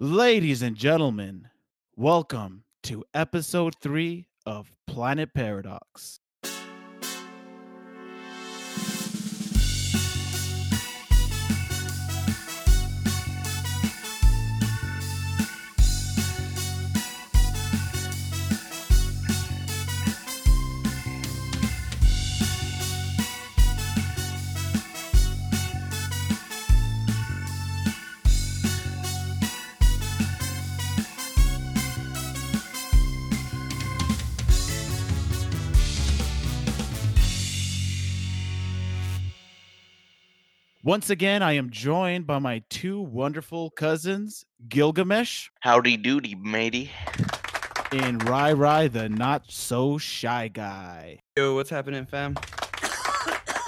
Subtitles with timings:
[0.00, 1.48] Ladies and gentlemen,
[1.96, 6.20] welcome to episode three of Planet Paradox.
[40.88, 46.90] Once again, I am joined by my two wonderful cousins, Gilgamesh Howdy doody, matey.
[47.92, 51.18] and Rai Rai, the not so shy guy.
[51.36, 52.36] Yo, what's happening, fam?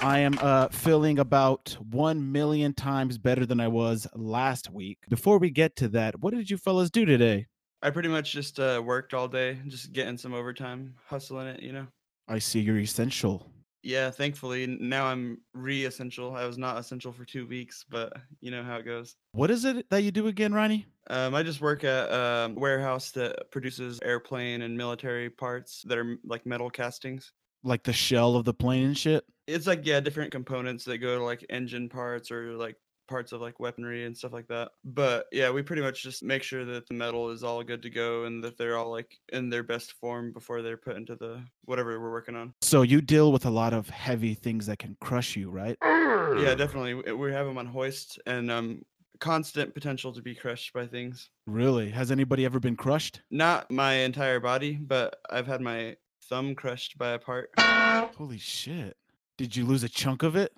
[0.01, 4.97] I am uh, feeling about 1 million times better than I was last week.
[5.07, 7.45] Before we get to that, what did you fellas do today?
[7.83, 11.71] I pretty much just uh, worked all day, just getting some overtime, hustling it, you
[11.71, 11.85] know.
[12.27, 13.50] I see you're essential.
[13.83, 16.35] Yeah, thankfully now I'm re-essential.
[16.35, 19.15] I was not essential for two weeks, but you know how it goes.
[19.31, 20.85] What is it that you do again, Ronnie?
[21.09, 26.17] Um, I just work at a warehouse that produces airplane and military parts that are
[26.23, 27.31] like metal castings.
[27.63, 29.25] Like the shell of the plane and shit?
[29.47, 32.75] It's like yeah, different components that go to like engine parts or like
[33.11, 34.69] parts of like weaponry and stuff like that.
[34.83, 37.89] But yeah, we pretty much just make sure that the metal is all good to
[37.89, 41.43] go and that they're all like in their best form before they're put into the
[41.65, 42.53] whatever we're working on.
[42.61, 45.77] So you deal with a lot of heavy things that can crush you, right?
[45.83, 47.13] Yeah, definitely.
[47.13, 48.81] We have them on hoist and um
[49.19, 51.29] constant potential to be crushed by things.
[51.45, 51.91] Really?
[51.91, 53.21] Has anybody ever been crushed?
[53.29, 57.51] Not my entire body, but I've had my thumb crushed by a part.
[58.17, 58.97] Holy shit.
[59.37, 60.53] Did you lose a chunk of it?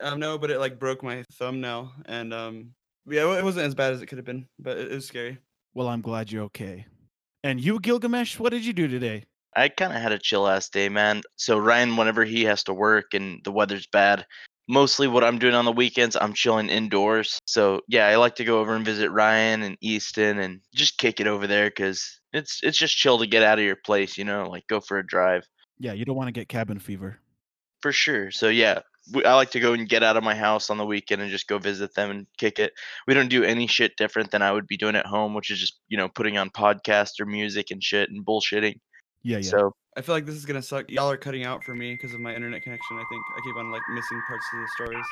[0.00, 2.70] Um, no, but it like broke my thumbnail, and um,
[3.06, 5.38] yeah, it wasn't as bad as it could have been, but it, it was scary.
[5.74, 6.86] Well, I'm glad you're okay.
[7.42, 9.24] And you, Gilgamesh, what did you do today?
[9.56, 11.22] I kind of had a chill ass day, man.
[11.36, 14.26] So Ryan, whenever he has to work and the weather's bad,
[14.66, 17.38] mostly what I'm doing on the weekends, I'm chilling indoors.
[17.46, 21.20] So yeah, I like to go over and visit Ryan and Easton and just kick
[21.20, 24.24] it over there because it's it's just chill to get out of your place, you
[24.24, 25.44] know, like go for a drive
[25.78, 27.18] Yeah, you don't want to get cabin fever.
[27.80, 28.30] for sure.
[28.30, 28.80] So yeah, we,
[29.24, 31.46] I like to go and get out of my house on the weekend and just
[31.46, 32.72] go visit them and kick it.
[33.06, 35.58] We don't do any shit different than I would be doing at home, which is
[35.58, 38.78] just you know putting on podcasts or music and shit and bullshitting.
[39.22, 39.42] Yeah, yeah.
[39.42, 40.90] So I feel like this is gonna suck.
[40.90, 42.96] Y'all are cutting out for me because of my internet connection.
[42.96, 45.04] I think I keep on like missing parts of the stories.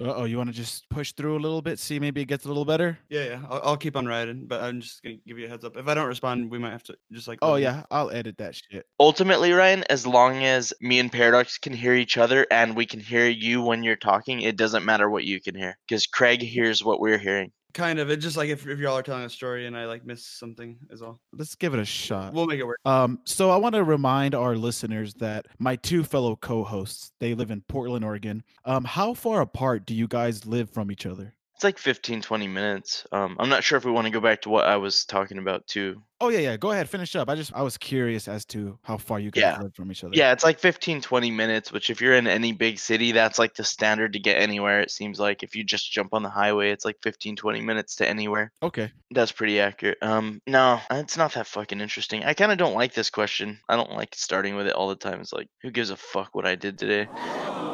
[0.00, 2.44] Uh oh, you want to just push through a little bit, see maybe it gets
[2.44, 2.98] a little better?
[3.08, 5.64] Yeah, yeah, I'll, I'll keep on riding, but I'm just gonna give you a heads
[5.64, 5.78] up.
[5.78, 7.38] If I don't respond, we might have to just like.
[7.40, 7.62] Oh leave.
[7.62, 8.84] yeah, I'll edit that shit.
[9.00, 13.00] ultimately, Ryan, as long as me and Paradox can hear each other and we can
[13.00, 16.84] hear you when you're talking, it doesn't matter what you can hear because Craig hears
[16.84, 17.50] what we're hearing.
[17.74, 18.10] Kind of.
[18.10, 20.78] It just like if, if y'all are telling a story and I like miss something
[20.90, 21.20] is all.
[21.32, 22.32] Let's give it a shot.
[22.32, 22.78] We'll make it work.
[22.84, 27.50] Um, so I want to remind our listeners that my two fellow co-hosts, they live
[27.50, 28.42] in Portland, Oregon.
[28.64, 31.34] Um, how far apart do you guys live from each other?
[31.58, 33.04] It's like 15, 20 minutes.
[33.10, 35.38] Um, I'm not sure if we want to go back to what I was talking
[35.38, 36.00] about too.
[36.20, 36.56] Oh yeah, yeah.
[36.56, 37.28] Go ahead, finish up.
[37.28, 39.58] I just I was curious as to how far you guys Yeah.
[39.60, 40.12] live from each other.
[40.14, 43.54] Yeah, it's like 15, 20 minutes, which if you're in any big city, that's like
[43.56, 44.80] the standard to get anywhere.
[44.80, 47.96] It seems like if you just jump on the highway, it's like 15, 20 minutes
[47.96, 48.52] to anywhere.
[48.62, 48.92] Okay.
[49.10, 49.98] That's pretty accurate.
[50.00, 52.22] Um, no, it's not that fucking interesting.
[52.22, 53.58] I kind of don't like this question.
[53.68, 55.20] I don't like starting with it all the time.
[55.20, 57.08] It's like, who gives a fuck what I did today?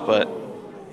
[0.07, 0.27] But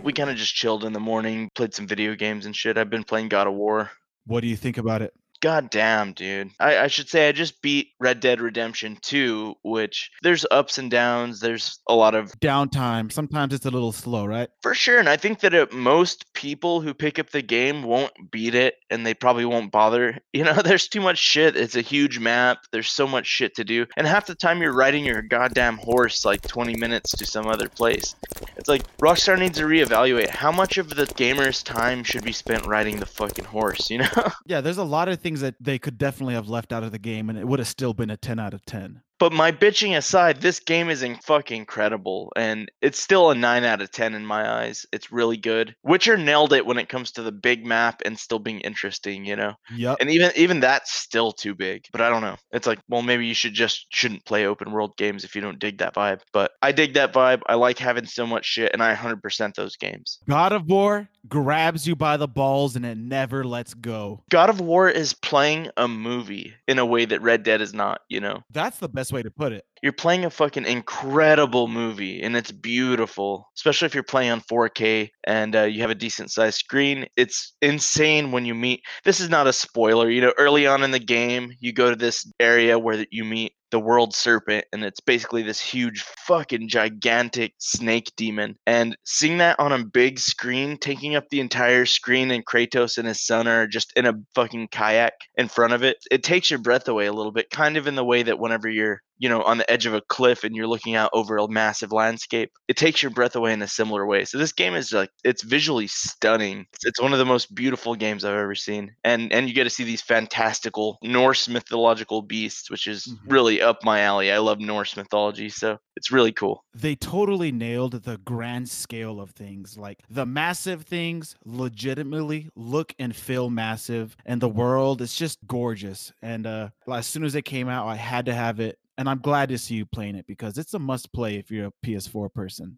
[0.04, 2.78] we kind of just chilled in the morning, played some video games and shit.
[2.78, 3.92] I've been playing God of War.
[4.26, 5.14] What do you think about it?
[5.41, 6.52] God damn, dude.
[6.59, 10.90] I, I should say I just beat Red Dead Redemption 2, which there's ups and
[10.91, 11.40] downs.
[11.40, 13.12] There's a lot of Downtime.
[13.12, 14.50] Sometimes it's a little slow, right?
[14.62, 18.13] For sure, and I think that uh, most people who pick up the game won't
[18.31, 20.18] beat it, and they probably won't bother.
[20.34, 21.56] You know, there's too much shit.
[21.58, 22.59] It's a huge map.
[22.72, 26.23] There's so much shit to do, and half the time you're riding your goddamn horse
[26.25, 28.16] like 20 minutes to some other place.
[28.58, 32.66] It's like Rockstar needs to reevaluate how much of the gamer's time should be spent
[32.66, 33.90] riding the fucking horse.
[33.90, 34.09] You know.
[34.46, 37.00] Yeah, there's a lot of things that they could definitely have left out of the
[37.00, 39.02] game, and it would have still been a 10 out of 10.
[39.22, 43.64] But my bitching aside, this game is in fucking incredible, and it's still a 9
[43.64, 44.84] out of 10 in my eyes.
[44.91, 45.76] It's really good.
[45.84, 49.35] Witcher nailed it when it comes to the big map and still being interesting, you
[49.35, 49.53] know?
[49.76, 49.94] Yeah.
[50.00, 51.85] And even even that's still too big.
[51.91, 52.38] But I don't know.
[52.52, 55.59] It's like, well, maybe you should just shouldn't play open world games if you don't
[55.59, 56.22] dig that vibe.
[56.34, 57.41] But I dig that vibe.
[57.46, 60.18] I like having so much shit, and I 100% those games.
[60.28, 64.23] God of War grabs you by the balls and it never lets go.
[64.32, 68.02] God of War is playing a movie in a way that Red Dead is not,
[68.09, 68.41] you know?
[68.50, 69.66] That's the best best way to put it.
[69.81, 75.09] You're playing a fucking incredible movie and it's beautiful, especially if you're playing on 4K
[75.25, 77.08] and uh, you have a decent sized screen.
[77.17, 78.81] It's insane when you meet.
[79.03, 80.09] This is not a spoiler.
[80.09, 83.53] You know, early on in the game, you go to this area where you meet
[83.72, 88.56] the world serpent and it's basically this huge fucking gigantic snake demon.
[88.66, 93.08] And seeing that on a big screen taking up the entire screen and kratos and
[93.08, 96.59] his son are just in a fucking kayak in front of it it takes your
[96.59, 99.41] breath away a little bit kind of in the way that whenever you're you know
[99.44, 102.76] on the edge of a cliff and you're looking out over a massive landscape it
[102.76, 105.88] takes your breath away in a similar way so this game is like it's visually
[105.88, 109.64] stunning it's, one of the most beautiful games i've ever seen and and you get
[109.66, 113.32] to see these fantastical norse mythological beasts which is Mhm.
[113.32, 117.91] really up my alley i love norse mythology so it's really cool They totally nailed
[118.03, 119.78] the grand scale of things.
[119.78, 126.14] Like the massive things legitimately look and feel massive, and the world is just gorgeous.
[126.22, 128.79] And uh, as soon as it came out, I had to have it.
[128.97, 131.67] And I'm glad to see you playing it because it's a must play if you're
[131.67, 132.78] a PS4 person.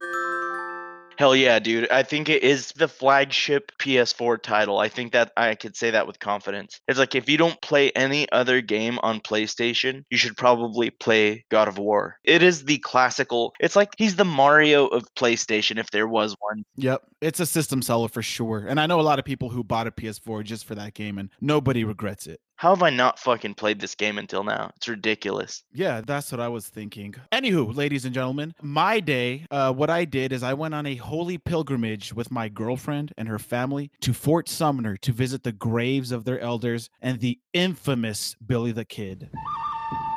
[1.17, 1.89] Hell yeah, dude.
[1.91, 4.79] I think it is the flagship PS4 title.
[4.79, 6.79] I think that I could say that with confidence.
[6.87, 11.45] It's like if you don't play any other game on PlayStation, you should probably play
[11.49, 12.17] God of War.
[12.23, 13.53] It is the classical.
[13.59, 16.63] It's like he's the Mario of PlayStation if there was one.
[16.77, 18.65] Yep, it's a system seller for sure.
[18.67, 21.17] And I know a lot of people who bought a PS4 just for that game,
[21.17, 22.41] and nobody regrets it.
[22.55, 24.71] How have I not fucking played this game until now?
[24.77, 25.63] It's ridiculous.
[25.73, 27.15] Yeah, that's what I was thinking.
[27.31, 30.95] Anywho, ladies and gentlemen, my day, uh, what I did is I went on a
[30.95, 36.11] holy pilgrimage with my girlfriend and her family to Fort Sumner to visit the graves
[36.11, 39.29] of their elders and the infamous Billy the Kid.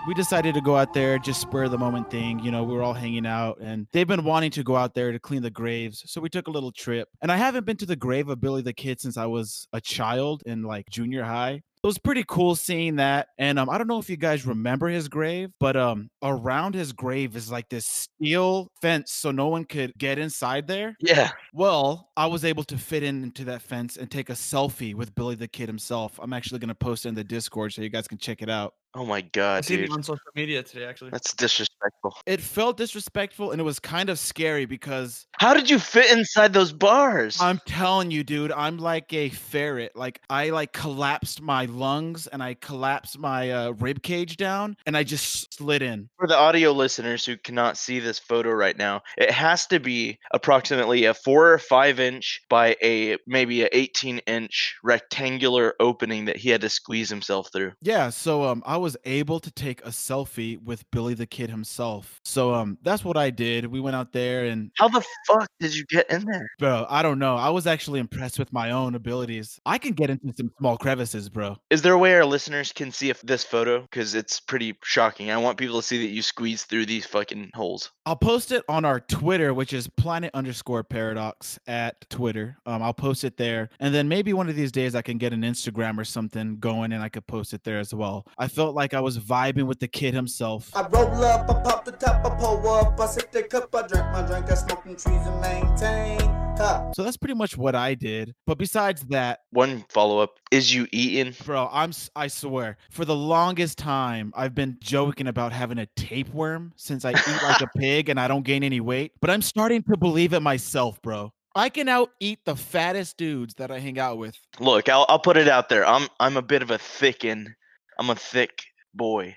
[0.06, 2.38] We decided to go out there, just spur of the moment thing.
[2.38, 5.10] You know, we were all hanging out and they've been wanting to go out there
[5.10, 6.04] to clean the graves.
[6.06, 7.08] So we took a little trip.
[7.20, 9.80] And I haven't been to the grave of Billy the Kid since I was a
[9.80, 13.86] child in like junior high it was pretty cool seeing that and um, i don't
[13.86, 17.86] know if you guys remember his grave but um around his grave is like this
[17.86, 20.96] steel fence so no one could get inside there.
[20.98, 21.30] Yeah.
[21.54, 25.14] well i was able to fit in into that fence and take a selfie with
[25.14, 26.18] billy the kid himself.
[26.20, 28.50] I'm actually going to post it in the discord so you guys can check it
[28.50, 29.90] out Oh my I god, seen dude.
[29.90, 31.10] it on social media today, actually.
[31.10, 32.16] That's disrespectful.
[32.24, 36.52] it felt disrespectful and it was kind of scary because How did you fit inside
[36.54, 37.38] those bars?
[37.40, 42.42] i'm telling you dude i'm like a ferret like i like collapsed my lungs and
[42.42, 46.72] i collapsed my uh, rib cage down and i just slid in For the audio
[46.72, 51.52] listeners who cannot see this photo right now, it has to be approximately a four
[51.52, 56.68] or five inch by a maybe a 18 inch rectangular opening that he had to
[56.70, 57.72] squeeze himself through.
[57.82, 62.20] Yeah, so um I was able to take a selfie with Billy the Kid himself.
[62.24, 63.66] So um that's what I did.
[63.66, 66.48] We went out there and How the fuck did you get in there?
[66.58, 67.36] bro, I don't know.
[67.36, 69.58] I was actually impressed with my own abilities.
[69.66, 71.56] I can get into some small crevices, bro.
[71.70, 73.82] Is there a way our listeners can see if this photo?
[73.82, 75.30] Because it's pretty shocking.
[75.30, 77.90] I want people to see that you squeeze through these fucking holes.
[78.04, 82.56] I'll post it on our Twitter, which is planet underscore paradox at Twitter.
[82.66, 83.70] Um, I'll post it there.
[83.80, 86.92] And then maybe one of these days I can get an Instagram or something going
[86.92, 88.26] and I could post it there as well.
[88.38, 90.72] I felt like I was vibing with the kid himself.
[90.74, 93.86] I roll up, I pop the top, I pull up, I sip the cup, I
[93.86, 96.18] drink my drink, I smoke them trees and maintain.
[96.58, 96.90] Ha.
[96.92, 98.34] So that's pretty much what I did.
[98.44, 101.32] But besides that, One follow up is you eating?
[101.44, 106.72] Bro, I'm I swear, for the longest time I've been joking about having a tapeworm
[106.74, 109.84] since I eat like a pig and I don't gain any weight, but I'm starting
[109.84, 111.32] to believe it myself, bro.
[111.54, 114.36] I can out eat the fattest dudes that I hang out with.
[114.58, 115.86] Look, I'll I'll put it out there.
[115.86, 117.54] I'm I'm a bit of a thickin.
[117.98, 118.62] I'm a thick
[118.94, 119.36] boy,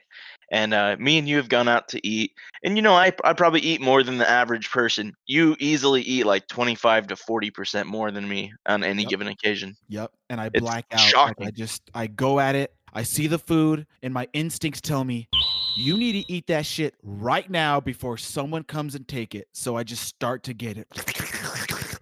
[0.52, 2.32] and uh, me and you have gone out to eat,
[2.64, 5.14] and you know I I probably eat more than the average person.
[5.26, 9.10] You easily eat like 25 to 40 percent more than me on any Yep.
[9.10, 9.76] given occasion.
[9.90, 11.14] Yep, and I It's black out.
[11.16, 12.74] like, I just I go at it.
[12.94, 15.28] I see the food and my instincts tell me
[15.76, 19.48] you need to eat that shit right now before someone comes and take it.
[19.54, 20.88] So I just start to get it.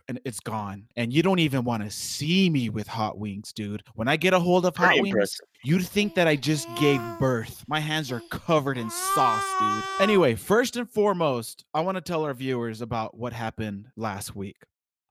[0.09, 0.85] And it's gone.
[0.95, 3.83] And you don't even want to see me with hot wings, dude.
[3.95, 5.45] When I get a hold of hot Pretty wings, impressive.
[5.63, 7.65] you'd think that I just gave birth.
[7.67, 9.83] My hands are covered in sauce, dude.
[9.99, 14.55] Anyway, first and foremost, I want to tell our viewers about what happened last week.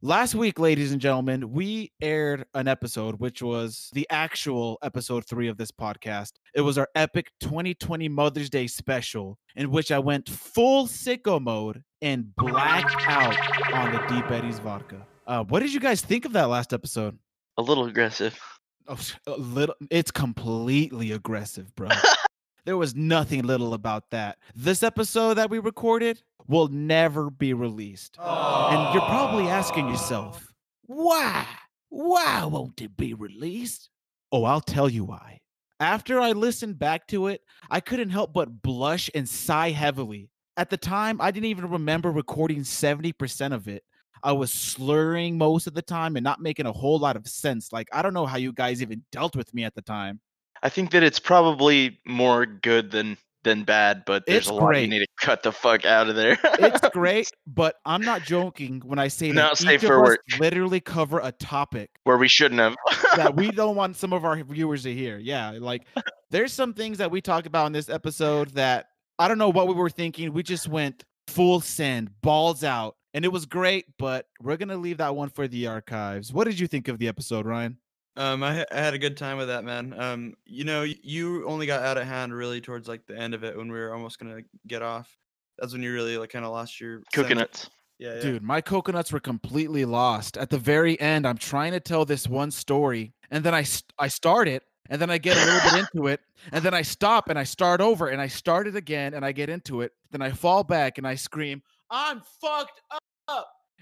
[0.06, 5.48] Last week, ladies and gentlemen, we aired an episode which was the actual episode three
[5.48, 6.34] of this podcast.
[6.54, 11.82] It was our epic 2020 Mother's Day special, in which I went full sicko mode
[12.02, 13.34] and blacked out
[13.74, 15.04] on the Deep Eddies vodka.
[15.26, 17.18] Uh, what did you guys think of that last episode?
[17.58, 18.38] A little aggressive.
[18.86, 18.96] Oh,
[19.26, 19.74] a little.
[19.90, 21.88] It's completely aggressive, bro.
[22.64, 24.38] there was nothing little about that.
[24.54, 28.16] This episode that we recorded will never be released.
[28.18, 30.46] And you're probably asking yourself,
[30.82, 31.46] why?
[31.88, 33.90] Why won't it be released?
[34.32, 35.40] Oh, I'll tell you why.
[35.78, 40.30] After I listened back to it, I couldn't help but blush and sigh heavily.
[40.56, 43.84] At the time, I didn't even remember recording 70% of it.
[44.22, 47.72] I was slurring most of the time and not making a whole lot of sense.
[47.72, 50.20] Like, I don't know how you guys even dealt with me at the time.
[50.62, 54.78] I think that it's probably more good than than bad, but there's It's a lot
[54.78, 56.36] you need to cut the fuck out of there.
[56.44, 60.12] It's great, but I'm not joking when I say No, that safe each of for
[60.12, 62.76] us literally cover a topic Where we shouldn't have.
[63.16, 65.16] that we don't want some of our viewers to hear.
[65.16, 65.86] Yeah, like
[66.30, 68.88] there's some things that we talked about in this episode that
[69.18, 70.32] I don't know what we were thinking.
[70.34, 73.86] We just went full send, balls out, and it was great.
[73.98, 76.32] But we're gonna leave that one for the archives.
[76.32, 77.78] What did you think of the episode, Ryan?
[78.16, 79.94] Um, I, I had a good time with that, man.
[79.96, 83.44] Um, you know, you only got out of hand really towards like the end of
[83.44, 85.14] it when we were almost gonna get off.
[85.58, 87.70] That's when you really like kind of lost your sense Coconuts.
[87.98, 88.20] Yeah, yeah.
[88.20, 90.36] Dude, my coconuts were completely lost.
[90.36, 93.92] At the very end, I'm trying to tell this one story, and then I st-
[93.98, 96.20] I start it, and then I get a little bit into it,
[96.52, 99.32] and then I stop and I start over, and I start it again, and I
[99.32, 99.92] get into it.
[100.10, 103.00] Then I fall back and I scream, "I'm fucked up!"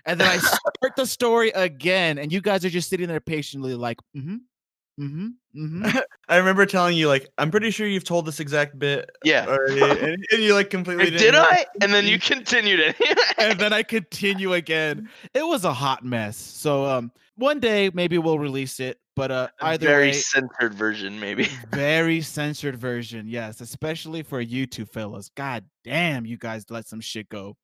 [0.06, 3.74] And then I start the story again, and you guys are just sitting there patiently,
[3.74, 4.36] like, "Mm-hmm,
[5.00, 9.08] mm-hmm, mm-hmm." I remember telling you like I'm pretty sure you've told this exact bit
[9.24, 9.46] Yeah.
[9.46, 11.36] already, and, and you like completely Did didn't.
[11.40, 11.66] I?
[11.82, 12.96] And then you continued it.
[13.38, 15.08] and then I continue again.
[15.34, 16.36] It was a hot mess.
[16.36, 20.74] So um, one day maybe we'll release it, but uh, A either very way, censored
[20.74, 21.48] version, maybe.
[21.70, 27.00] very censored version yes especially for you two fellas god damn you guys let some
[27.00, 27.56] shit go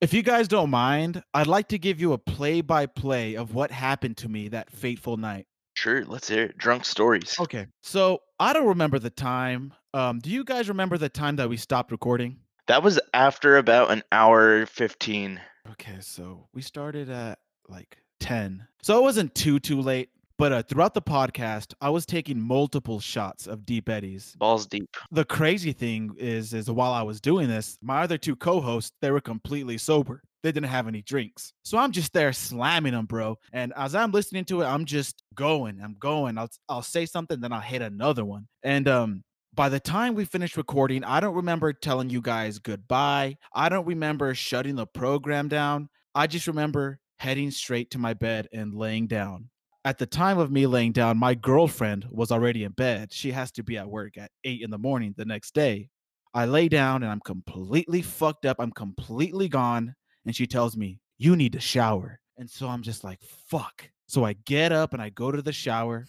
[0.00, 4.16] if you guys don't mind i'd like to give you a play-by-play of what happened
[4.16, 6.58] to me that fateful night Sure, let's hear it.
[6.58, 7.36] Drunk stories.
[7.38, 11.48] okay so i don't remember the time um do you guys remember the time that
[11.48, 15.40] we stopped recording That was after about an hour 15.
[15.72, 17.38] okay so we started at
[17.68, 22.06] like 10 so it wasn't too too late but uh, throughout the podcast i was
[22.06, 24.88] taking multiple shots of deep eddies Balls deep.
[25.10, 29.10] the crazy thing is is while I was doing this, my other two co-hosts, they
[29.10, 30.22] were completely sober.
[30.42, 31.52] They didn't have any drinks.
[31.64, 33.36] So I'm just there slamming them, bro.
[33.52, 35.80] And as I'm listening to it, I'm just going.
[35.82, 36.38] I'm going.
[36.38, 38.46] I'll I'll say something, then I'll hit another one.
[38.62, 43.36] And um by the time we finished recording, I don't remember telling you guys goodbye.
[43.52, 45.88] I don't remember shutting the program down.
[46.14, 49.48] I just remember heading straight to my bed and laying down.
[49.88, 53.10] At the time of me laying down, my girlfriend was already in bed.
[53.10, 55.88] She has to be at work at eight in the morning the next day.
[56.34, 58.58] I lay down and I'm completely fucked up.
[58.58, 59.94] I'm completely gone.
[60.26, 62.20] And she tells me, You need to shower.
[62.36, 63.88] And so I'm just like, Fuck.
[64.08, 66.04] So I get up and I go to the shower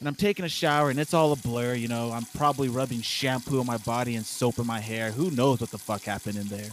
[0.00, 1.74] and I'm taking a shower and it's all a blur.
[1.74, 5.12] You know, I'm probably rubbing shampoo on my body and soap in my hair.
[5.12, 6.70] Who knows what the fuck happened in there?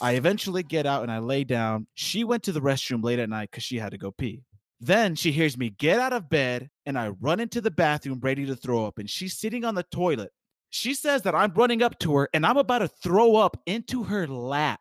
[0.00, 1.88] I eventually get out and I lay down.
[1.94, 4.44] She went to the restroom late at night because she had to go pee.
[4.80, 8.44] Then she hears me get out of bed and I run into the bathroom ready
[8.46, 8.98] to throw up.
[8.98, 10.30] And she's sitting on the toilet.
[10.70, 14.02] She says that I'm running up to her and I'm about to throw up into
[14.04, 14.80] her lap.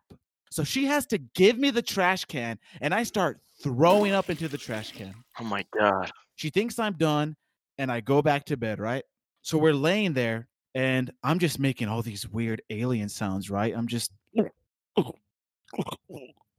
[0.52, 4.48] So she has to give me the trash can and I start throwing up into
[4.48, 5.14] the trash can.
[5.40, 6.12] Oh my god.
[6.36, 7.36] She thinks I'm done
[7.78, 9.04] and I go back to bed, right?
[9.42, 13.74] So we're laying there and I'm just making all these weird alien sounds, right?
[13.76, 14.12] I'm just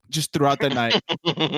[0.09, 0.99] just throughout the night.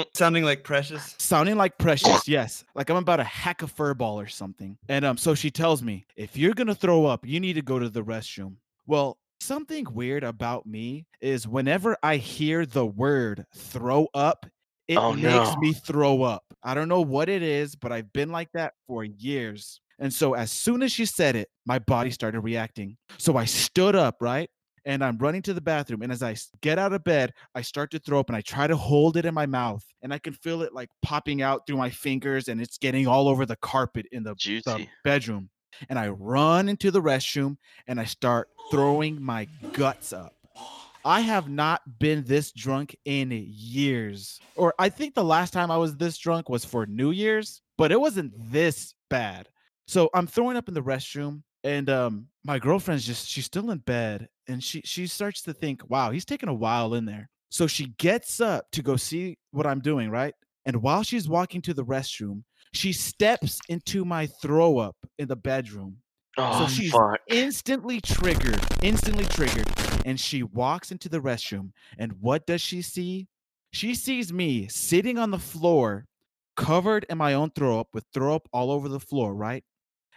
[0.15, 1.15] Sounding like precious.
[1.17, 2.63] sounding like precious yes.
[2.75, 4.77] Like i'm about to hack a fur ball or something.
[4.87, 7.79] And um so she tells me if you're gonna throw up you need to go
[7.79, 8.55] to the restroom.
[8.87, 14.45] Well something weird about me is whenever i hear the word throw up
[14.87, 15.55] it Oh, makes no.
[15.59, 16.43] me throw up.
[16.63, 19.79] I don't know what it is but i've been like that for years.
[20.01, 22.97] And so as soon as she said it my body started reacting.
[23.17, 24.49] So i stood up right
[24.85, 26.01] and I'm running to the bathroom.
[26.01, 28.67] And as I get out of bed, I start to throw up and I try
[28.67, 29.83] to hold it in my mouth.
[30.01, 33.27] And I can feel it like popping out through my fingers and it's getting all
[33.27, 35.49] over the carpet in the, the bedroom.
[35.89, 37.57] And I run into the restroom
[37.87, 40.33] and I start throwing my guts up.
[41.05, 44.39] I have not been this drunk in years.
[44.55, 47.91] Or I think the last time I was this drunk was for New Year's, but
[47.91, 49.47] it wasn't this bad.
[49.87, 53.79] So I'm throwing up in the restroom and um my girlfriend's just she's still in
[53.79, 57.67] bed and she she starts to think, "Wow, he's taking a while in there." So
[57.67, 60.33] she gets up to go see what I'm doing, right?
[60.65, 65.35] And while she's walking to the restroom, she steps into my throw up in the
[65.35, 66.01] bedroom
[66.37, 67.19] Oh, so she's fuck.
[67.27, 69.67] instantly triggered, instantly triggered,
[70.05, 71.71] and she walks into the restroom.
[71.97, 73.27] And what does she see?
[73.71, 76.05] She sees me sitting on the floor,
[76.55, 79.63] covered in my own throw up with throw up all over the floor, right?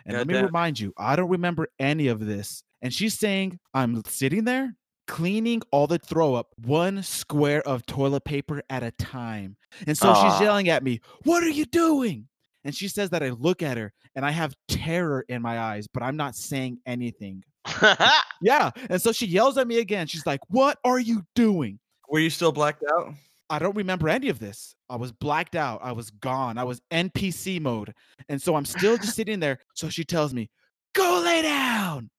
[0.06, 2.62] And let me remind you, I don't remember any of this.
[2.80, 4.74] And she's saying, I'm sitting there
[5.08, 9.56] cleaning all the throw up, one square of toilet paper at a time.
[9.86, 10.30] And so Aw.
[10.30, 12.28] she's yelling at me, What are you doing?
[12.64, 15.88] And she says that I look at her and I have terror in my eyes,
[15.92, 17.44] but I'm not saying anything.
[18.44, 18.72] Yeah.
[18.90, 20.08] And so she yells at me again.
[20.08, 21.78] She's like, What are you doing?
[22.08, 23.14] Were you still blacked out?
[23.50, 24.74] I don't remember any of this.
[24.88, 25.80] I was blacked out.
[25.82, 26.58] I was gone.
[26.58, 27.92] I was NPC mode.
[28.28, 29.58] And so I'm still just sitting there.
[29.74, 30.50] So she tells me,
[30.94, 32.10] Go lay down.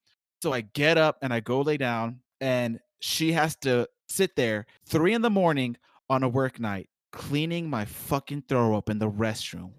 [0.42, 2.20] So I get up and I go lay down.
[2.40, 5.76] And she has to sit there three in the morning
[6.10, 9.70] on a work night, cleaning my fucking throw up in the restroom.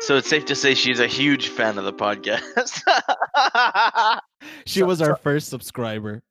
[0.00, 2.82] so it's safe to say she's a huge fan of the podcast.
[4.66, 6.22] She was our first subscriber.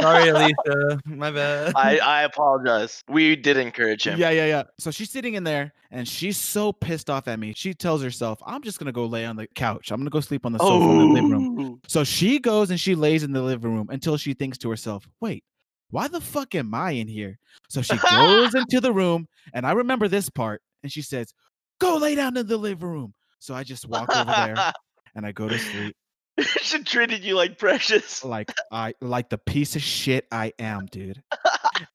[0.00, 1.00] Sorry, Alicia.
[1.06, 1.72] My bad.
[1.74, 3.02] I, I apologize.
[3.08, 4.18] We did encourage him.
[4.18, 4.62] Yeah, yeah, yeah.
[4.78, 7.52] So she's sitting in there and she's so pissed off at me.
[7.56, 9.90] She tells herself, I'm just going to go lay on the couch.
[9.90, 11.58] I'm going to go sleep on the sofa in the living room.
[11.60, 14.70] Oh, So she goes and she lays in the living room until she thinks to
[14.70, 15.42] herself, wait,
[15.90, 17.38] why the fuck am I in here?
[17.68, 21.34] So she goes into the room and I remember this part and she says,
[21.80, 23.14] go lay down in the living room.
[23.40, 24.72] So I just walk over there
[25.16, 25.96] and I go to sleep
[26.62, 28.24] she treated you like precious.
[28.24, 31.22] like I like the piece of shit I am, dude.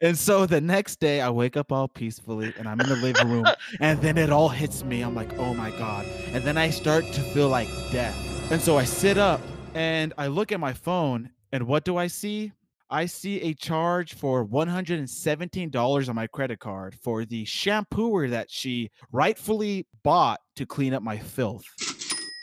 [0.01, 3.29] And so the next day I wake up all peacefully and I'm in the living
[3.29, 3.45] room
[3.79, 5.01] and then it all hits me.
[5.03, 8.51] I'm like, "Oh my god." And then I start to feel like death.
[8.51, 9.41] And so I sit up
[9.75, 12.51] and I look at my phone and what do I see?
[12.89, 18.89] I see a charge for $117 on my credit card for the shampooer that she
[19.11, 21.63] rightfully bought to clean up my filth.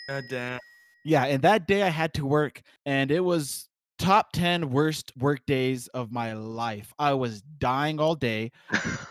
[0.08, 0.58] God damn.
[1.04, 3.68] Yeah, and that day I had to work, and it was
[4.02, 6.92] top 10 worst work days of my life.
[6.98, 8.50] I was dying all day.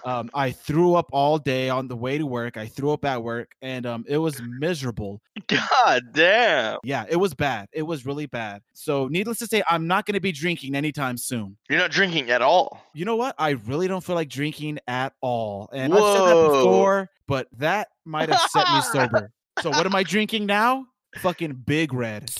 [0.03, 2.57] Um, I threw up all day on the way to work.
[2.57, 5.21] I threw up at work, and um, it was miserable.
[5.47, 6.79] God damn.
[6.83, 7.67] Yeah, it was bad.
[7.71, 8.61] It was really bad.
[8.73, 11.57] So, needless to say, I'm not going to be drinking anytime soon.
[11.69, 12.81] You're not drinking at all.
[12.93, 13.35] You know what?
[13.37, 15.69] I really don't feel like drinking at all.
[15.71, 19.31] And I've said that before, but that might have set me sober.
[19.61, 20.85] So, what am I drinking now?
[21.17, 22.31] Fucking Big Red.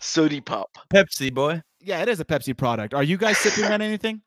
[0.00, 0.70] Sody pop.
[0.92, 1.62] Pepsi, boy.
[1.80, 2.94] Yeah, it is a Pepsi product.
[2.94, 4.22] Are you guys sipping on anything?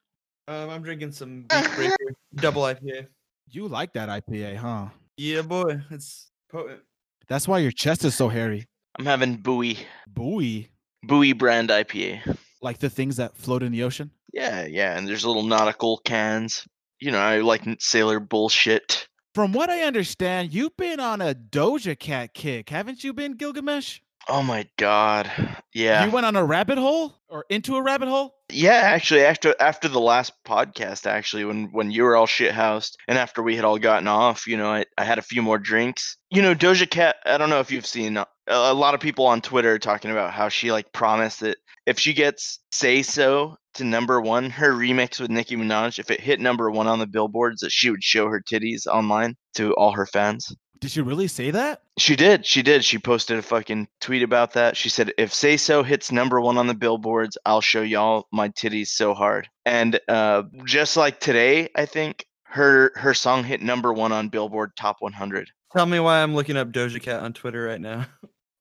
[0.47, 1.95] Um, I'm drinking some Beef Breaker
[2.35, 3.07] double IPA.
[3.49, 4.87] You like that IPA, huh?
[5.17, 5.81] Yeah, boy.
[5.91, 6.81] It's potent.
[7.27, 8.67] That's why your chest is so hairy.
[8.99, 9.77] I'm having buoy.
[10.07, 10.69] Buoy,
[11.03, 12.37] Buoy brand IPA.
[12.61, 14.11] like the things that float in the ocean.
[14.33, 14.97] Yeah, yeah.
[14.97, 16.67] And there's little nautical cans.
[16.99, 19.07] You know, I like sailor bullshit.
[19.33, 23.99] From what I understand, you've been on a Doja Cat kick, haven't you been, Gilgamesh?
[24.29, 25.31] Oh my god.
[25.73, 26.05] Yeah.
[26.05, 28.35] You went on a rabbit hole or into a rabbit hole?
[28.49, 33.17] Yeah, actually, after after the last podcast, actually, when when you were all shithoused, and
[33.17, 36.15] after we had all gotten off, you know, I, I had a few more drinks.
[36.29, 37.15] You know, Doja Cat.
[37.25, 40.11] I don't know if you've seen uh, a, a lot of people on Twitter talking
[40.11, 44.71] about how she like promised that if she gets "Say So" to number one, her
[44.73, 48.03] remix with Nicki Minaj, if it hit number one on the billboards, that she would
[48.03, 50.55] show her titties online to all her fans.
[50.79, 51.81] Did she really say that?
[51.97, 52.45] She did.
[52.45, 52.83] She did.
[52.83, 54.75] She posted a fucking tweet about that.
[54.75, 58.49] She said, "If Say So hits number one on the billboards, I'll show y'all my
[58.49, 63.93] titties so hard." And uh, just like today, I think her her song hit number
[63.93, 65.49] one on Billboard Top 100.
[65.71, 68.05] Tell me why I'm looking up Doja Cat on Twitter right now.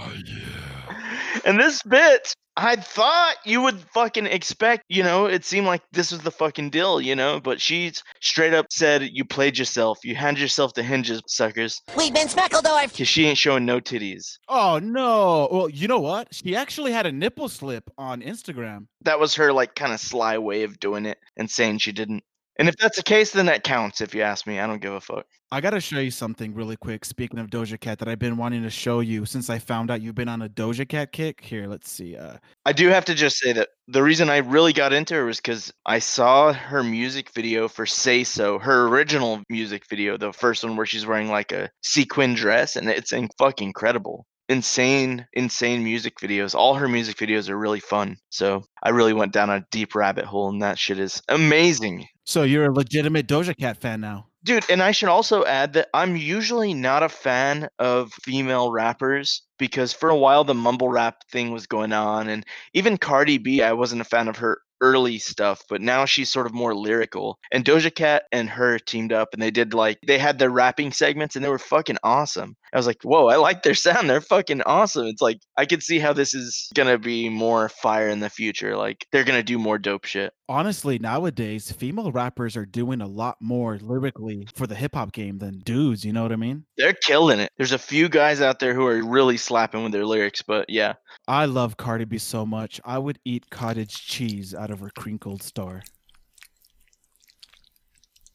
[0.00, 1.40] Oh yeah.
[1.44, 4.82] And this bit, I thought you would fucking expect.
[4.88, 7.00] You know, it seemed like this was the fucking deal.
[7.00, 10.00] You know, but she's straight up said, "You played yourself.
[10.04, 12.98] You hand yourself to hinges, suckers." We've been Smeckledorf.
[12.98, 14.38] Cause she ain't showing no titties.
[14.48, 15.48] Oh no.
[15.52, 16.28] Well, you know what?
[16.34, 18.86] She actually had a nipple slip on Instagram.
[19.02, 22.24] that was her like kind of sly way of doing it and saying she didn't.
[22.58, 24.00] And if that's the case, then that counts.
[24.00, 25.26] If you ask me, I don't give a fuck.
[25.50, 27.04] I gotta show you something really quick.
[27.04, 30.02] Speaking of Doja Cat, that I've been wanting to show you since I found out
[30.02, 31.40] you've been on a Doja Cat kick.
[31.40, 32.16] Here, let's see.
[32.16, 35.24] Uh, I do have to just say that the reason I really got into her
[35.24, 40.32] was because I saw her music video for "Say So," her original music video, the
[40.32, 44.26] first one where she's wearing like a sequin dress, and it's in- fucking incredible.
[44.48, 46.54] Insane, insane music videos.
[46.54, 48.16] All her music videos are really fun.
[48.30, 52.06] So I really went down a deep rabbit hole, and that shit is amazing.
[52.24, 54.26] so you're a legitimate Doja Cat fan now.
[54.44, 59.42] Dude, and I should also add that I'm usually not a fan of female rappers
[59.58, 63.62] because for a while the mumble rap thing was going on and even Cardi B
[63.62, 67.38] I wasn't a fan of her early stuff, but now she's sort of more lyrical.
[67.52, 70.92] And Doja Cat and her teamed up and they did like they had their rapping
[70.92, 72.56] segments and they were fucking awesome.
[72.72, 74.10] I was like, "Whoa, I like their sound.
[74.10, 77.68] They're fucking awesome." It's like I could see how this is going to be more
[77.68, 78.76] fire in the future.
[78.76, 80.32] Like they're going to do more dope shit.
[80.50, 85.38] Honestly, nowadays, female rappers are doing a lot more lyrically for the hip hop game
[85.38, 86.04] than dudes.
[86.04, 86.64] You know what I mean?
[86.78, 87.52] They're killing it.
[87.58, 90.94] There's a few guys out there who are really slapping with their lyrics, but yeah.
[91.26, 92.80] I love Cardi B so much.
[92.84, 95.82] I would eat cottage cheese out of her crinkled star.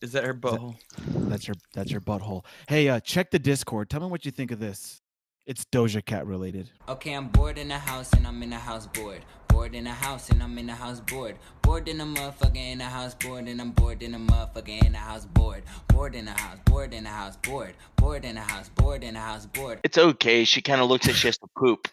[0.01, 0.75] Is that her butthole?
[1.07, 2.43] That's your that's your butthole.
[2.67, 3.89] Hey, uh, check the Discord.
[3.89, 5.01] Tell me what you think of this.
[5.45, 6.69] It's Doja Cat related.
[6.87, 9.23] Okay, I'm bored in the house and I'm in the house bored.
[9.49, 11.37] Bored in the house and I'm in the house bored.
[11.61, 14.93] Bored in the motherfucker in the house bored and I'm bored in the motherfucker in
[14.93, 15.63] the house bored.
[15.89, 17.75] Bored in the house, bored in the house bored.
[17.95, 19.79] Bored in the house, bored in the house bored.
[19.83, 20.43] It's okay.
[20.43, 21.87] She kind of looks like she has to poop.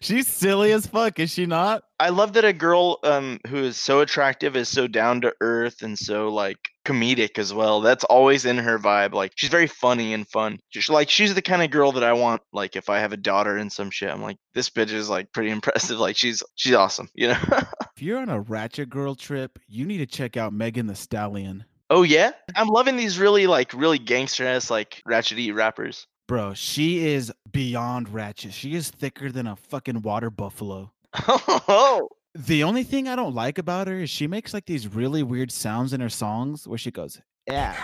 [0.00, 1.84] She's silly as fuck, is she not?
[2.00, 5.82] I love that a girl um who is so attractive is so down to earth
[5.82, 7.80] and so like comedic as well.
[7.82, 9.12] That's always in her vibe.
[9.12, 10.58] Like she's very funny and fun.
[10.72, 12.40] Just like she's the kind of girl that I want.
[12.52, 15.30] Like if I have a daughter and some shit, I'm like this bitch is like
[15.32, 15.98] pretty impressive.
[15.98, 17.08] Like she's she's awesome.
[17.14, 17.38] You know.
[17.96, 21.66] If you're on a ratchet girl trip, you need to check out Megan Thee Stallion.
[21.90, 26.06] oh yeah, I'm loving these really like really gangster ass like ratchety rappers.
[26.26, 28.54] Bro, she is beyond ratchet.
[28.54, 30.92] She is thicker than a fucking water buffalo.
[31.28, 35.24] Oh, The only thing I don't like about her is she makes like these really
[35.24, 37.74] weird sounds in her songs where she goes, yeah,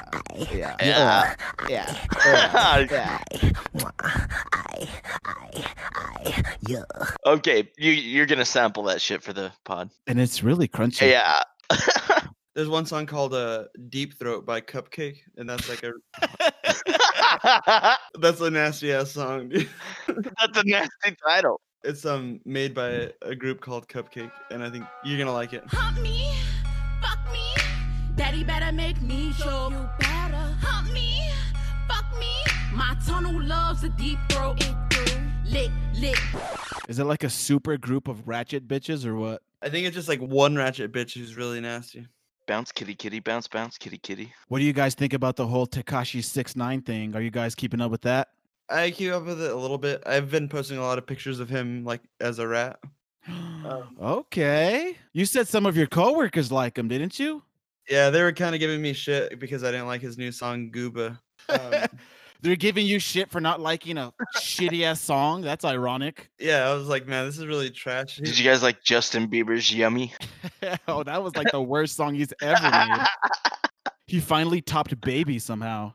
[0.53, 1.35] yeah, Yeah.
[1.69, 3.19] yeah,
[6.69, 6.83] yeah.
[7.27, 9.91] okay, you you're gonna sample that shit for the pod.
[10.07, 11.11] And it's really crunchy.
[11.11, 11.43] Yeah.
[12.55, 15.93] There's one song called uh, "Deep Throat" by CupcakKe, and that's like a
[18.19, 19.49] that's a nasty ass song.
[19.51, 19.69] dude.
[20.07, 21.61] That's a nasty title.
[21.87, 25.62] It's um made by a group called CupcakKe, and I think you're gonna like it.
[25.68, 26.29] Hump me,
[27.01, 27.55] fuck me.
[28.16, 30.57] Daddy better make me show you better.
[30.62, 31.31] Hump me,
[31.87, 32.33] fuck me.
[32.75, 34.61] My tunnel loves a deep throat.
[34.64, 35.20] It through.
[35.49, 36.18] Lick, lick.
[36.88, 39.42] Is it like a super group of ratchet bitches or what?
[39.62, 42.09] I think it's just like one ratchet bitch who's really nasty.
[42.49, 44.33] Bounce kitty kitty bounce bounce kitty kitty.
[44.49, 47.14] What do you guys think about the whole Tekashi six nine thing?
[47.14, 48.31] Are you guys keeping up with that?
[48.68, 50.02] I keep up with it a little bit.
[50.07, 52.79] I've been posting a lot of pictures of him like as a rat.
[54.00, 54.96] okay.
[55.12, 57.42] You said some of your coworkers like him, didn't you?
[57.88, 60.70] Yeah, they were kind of giving me shit because I didn't like his new song
[60.72, 61.18] Gooba.
[61.48, 61.72] Um,
[62.42, 65.40] They're giving you shit for not liking a shitty ass song.
[65.40, 66.31] That's ironic.
[66.38, 68.16] yeah, I was like, man, this is really trash.
[68.16, 70.12] Did you guys like Justin Bieber's Yummy?
[70.88, 73.07] oh, that was like the worst song he's ever made.
[74.09, 75.94] He finally topped Baby somehow.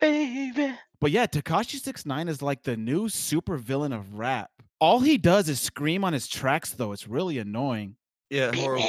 [0.00, 0.74] Baby.
[1.02, 4.52] But yeah, Tekashi 69 is like the new super villain of rap.
[4.80, 6.92] All he does is scream on his tracks though.
[6.92, 7.96] It's really annoying.
[8.30, 8.86] Yeah, horrible.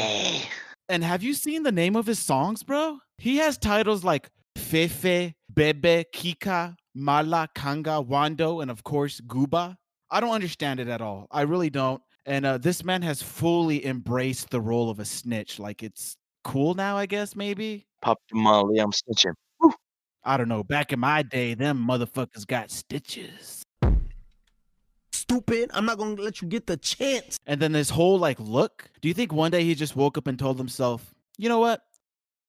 [0.89, 2.99] And have you seen the name of his songs, bro?
[3.17, 9.75] He has titles like Fefe, Bebe, Kika, Mala, Kanga, Wando, and of course, Gooba.
[10.11, 11.25] I don't understand it at all.
[11.31, 12.03] I really don't.
[12.27, 15.57] And uh, this man has fully embraced the role of a snitch.
[15.57, 17.87] Like it's cool now, I guess, maybe.
[18.03, 19.33] Pop Molly, I'm snitching.
[20.25, 20.63] I don't know.
[20.63, 23.63] Back in my day, them motherfuckers got stitches.
[25.11, 25.71] Stupid.
[25.73, 27.37] I'm not gonna let you get the chance.
[27.45, 28.89] And then this whole like look.
[29.01, 31.81] Do you think one day he just woke up and told himself, you know what?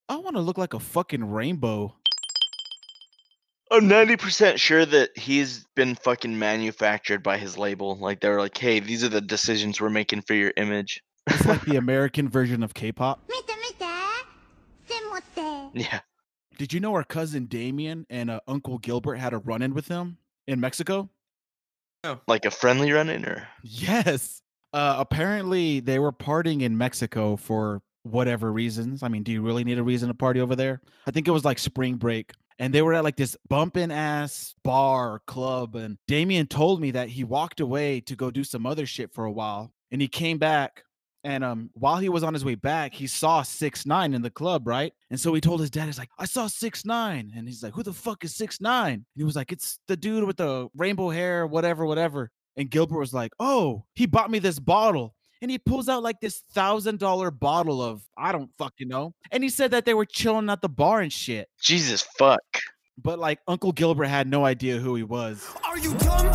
[0.09, 1.95] I want to look like a fucking rainbow.
[3.71, 7.97] I'm 90% sure that he's been fucking manufactured by his label.
[7.97, 11.03] Like they're like, hey, these are the decisions we're making for your image.
[11.27, 13.21] It's like the American version of K-pop.
[15.75, 16.01] Yeah.
[16.59, 20.19] Did you know our cousin Damien and uh, Uncle Gilbert had a run-in with him
[20.47, 21.11] in Mexico?
[22.29, 24.43] Like a friendly run in or Yes.
[24.73, 29.03] Uh, apparently, they were partying in Mexico for whatever reasons.
[29.03, 30.83] I mean, do you really need a reason to party over there?
[31.07, 32.33] I think it was like spring break.
[32.59, 35.75] And they were at like this bumping ass bar or club.
[35.75, 39.25] And Damien told me that he walked away to go do some other shit for
[39.25, 39.73] a while.
[39.91, 40.85] And he came back.
[41.25, 44.31] And um, while he was on his way back, he saw six nine in the
[44.31, 44.93] club, right?
[45.11, 47.33] And so he told his dad, he's like, I saw six nine.
[47.35, 48.93] And he's like, Who the fuck is six nine?
[48.93, 52.31] And he was like, It's the dude with the rainbow hair, whatever, whatever.
[52.57, 55.15] And Gilbert was like, Oh, he bought me this bottle.
[55.41, 59.15] And he pulls out like this thousand dollar bottle of, I don't fucking know.
[59.31, 61.49] And he said that they were chilling at the bar and shit.
[61.61, 62.41] Jesus fuck.
[63.03, 65.47] But like Uncle Gilbert had no idea who he was.
[65.65, 66.33] Are you dumb,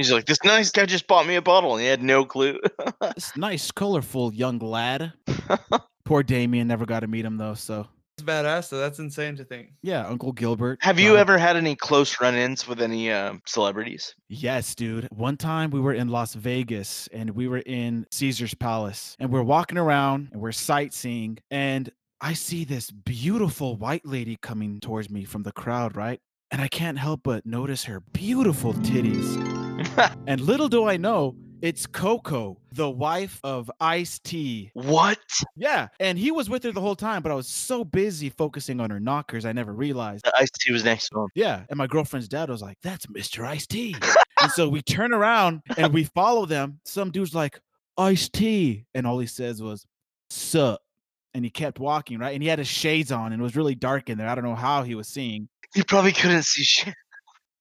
[0.00, 2.58] He's like, this nice guy just bought me a bottle and he had no clue.
[3.14, 5.12] This nice, colorful young lad.
[6.04, 7.54] Poor Damien never got to meet him though.
[7.54, 7.86] So
[8.16, 8.78] It's badass though.
[8.78, 9.72] That's insane to think.
[9.82, 10.78] yeah, Uncle Gilbert.
[10.82, 14.14] Have you uh, ever had any close run ins with any uh, celebrities?
[14.28, 15.06] Yes, dude.
[15.10, 19.42] One time we were in Las Vegas and we were in Caesar's Palace and we're
[19.42, 21.90] walking around and we're sightseeing and
[22.22, 26.20] I see this beautiful white lady coming towards me from the crowd, right?
[26.50, 29.59] And I can't help but notice her beautiful titties.
[30.26, 34.70] and little do I know, it's Coco, the wife of Ice T.
[34.74, 35.18] what?
[35.56, 38.80] Yeah, and he was with her the whole time, but I was so busy focusing
[38.80, 40.26] on her knockers, I never realized.
[40.38, 41.28] Ice T was next to him.
[41.34, 41.64] Yeah.
[41.68, 43.44] And my girlfriend's dad was like, that's Mr.
[43.46, 43.94] Ice T.
[44.40, 46.80] and so we turn around and we follow them.
[46.84, 47.60] Some dude's like,
[47.98, 48.86] Ice T.
[48.94, 49.84] And all he says was,
[50.30, 50.80] sup.
[51.34, 52.32] and he kept walking, right?
[52.32, 54.28] And he had his shades on and it was really dark in there.
[54.28, 55.48] I don't know how he was seeing.
[55.74, 56.94] He probably couldn't see shit.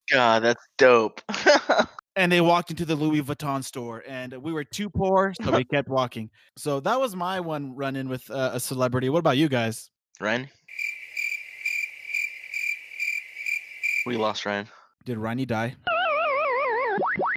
[0.10, 1.22] God, that's dope.
[2.20, 5.64] And they walked into the Louis Vuitton store and we were too poor, so we
[5.74, 6.30] kept walking.
[6.58, 9.08] So that was my one run in with uh, a celebrity.
[9.08, 9.90] What about you guys?
[10.20, 10.50] Ryan?
[14.06, 14.68] We lost Ryan.
[15.06, 15.78] Did Ronnie die?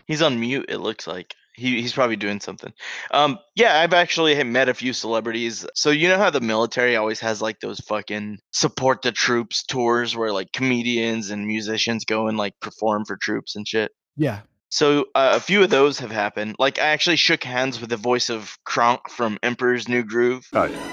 [0.09, 1.33] He's on mute, it looks like.
[1.55, 2.73] He, he's probably doing something.
[3.13, 5.65] Um, yeah, I've actually met a few celebrities.
[5.77, 10.17] So you know how the military always has like those fucking support the troops tours
[10.17, 13.93] where like comedians and musicians go and like perform for troops and shit.
[14.17, 14.41] Yeah.
[14.73, 16.57] So uh, a few of those have happened.
[16.59, 20.65] Like I actually shook hands with the voice of Kronk from Emperor's New Groove, Oh,
[20.65, 20.93] yeah.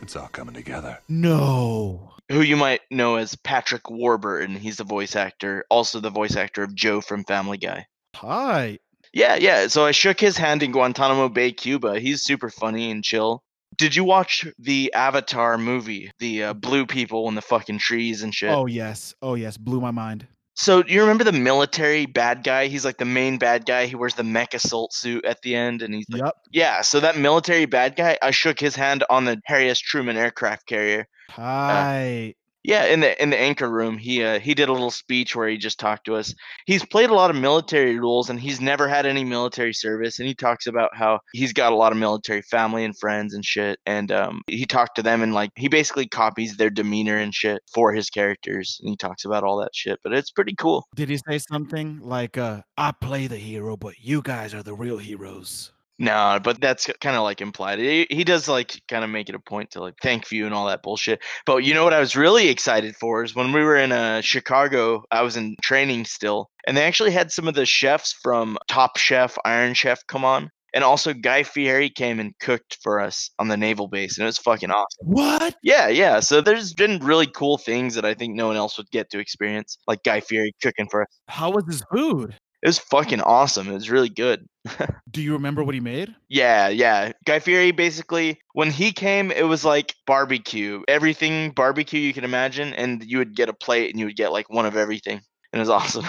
[0.00, 0.98] It's all coming together.
[1.06, 2.14] No.
[2.30, 4.56] who you might know as Patrick Warburton.
[4.56, 7.84] He's the voice actor, also the voice actor of Joe from Family Guy.
[8.16, 8.78] Hi.
[9.12, 9.66] Yeah, yeah.
[9.66, 12.00] So I shook his hand in Guantanamo Bay, Cuba.
[12.00, 13.42] He's super funny and chill.
[13.76, 18.34] Did you watch the Avatar movie, the uh, blue people in the fucking trees and
[18.34, 18.50] shit?
[18.50, 19.14] Oh yes.
[19.20, 19.58] Oh yes.
[19.58, 20.26] Blew my mind.
[20.60, 22.66] So you remember the military bad guy?
[22.66, 23.86] He's like the main bad guy.
[23.86, 26.36] He wears the mech assault suit at the end, and he's like, Yep.
[26.52, 26.82] yeah.
[26.82, 29.78] So that military bad guy, I shook his hand on the Harry S.
[29.78, 31.08] Truman aircraft carrier.
[31.30, 32.34] Uh, Hi.
[32.62, 35.48] Yeah, in the in the anchor room, he uh, he did a little speech where
[35.48, 36.34] he just talked to us.
[36.66, 40.18] He's played a lot of military roles, and he's never had any military service.
[40.18, 43.44] And he talks about how he's got a lot of military family and friends and
[43.44, 43.78] shit.
[43.86, 47.62] And um, he talked to them, and like he basically copies their demeanor and shit
[47.72, 48.78] for his characters.
[48.82, 49.98] And he talks about all that shit.
[50.04, 50.86] But it's pretty cool.
[50.94, 54.74] Did he say something like, uh, "I play the hero, but you guys are the
[54.74, 55.72] real heroes"?
[56.00, 57.78] No, but that's kind of like implied.
[57.78, 60.54] He, he does like kind of make it a point to like thank you and
[60.54, 61.20] all that bullshit.
[61.44, 64.22] But you know what I was really excited for is when we were in uh,
[64.22, 68.56] Chicago, I was in training still, and they actually had some of the chefs from
[68.66, 70.50] Top Chef, Iron Chef come on.
[70.72, 74.26] And also Guy Fieri came and cooked for us on the naval base, and it
[74.26, 75.06] was fucking awesome.
[75.06, 75.56] What?
[75.62, 76.20] Yeah, yeah.
[76.20, 79.18] So there's been really cool things that I think no one else would get to
[79.18, 81.08] experience, like Guy Fieri cooking for us.
[81.28, 82.36] How was his food?
[82.62, 83.68] It was fucking awesome.
[83.68, 84.46] It was really good.
[85.10, 86.14] Do you remember what he made?
[86.28, 87.12] Yeah, yeah.
[87.24, 90.82] Guy Fieri basically, when he came, it was like barbecue.
[90.86, 94.32] Everything barbecue you can imagine, and you would get a plate and you would get
[94.32, 95.20] like one of everything.
[95.52, 96.04] And it was awesome.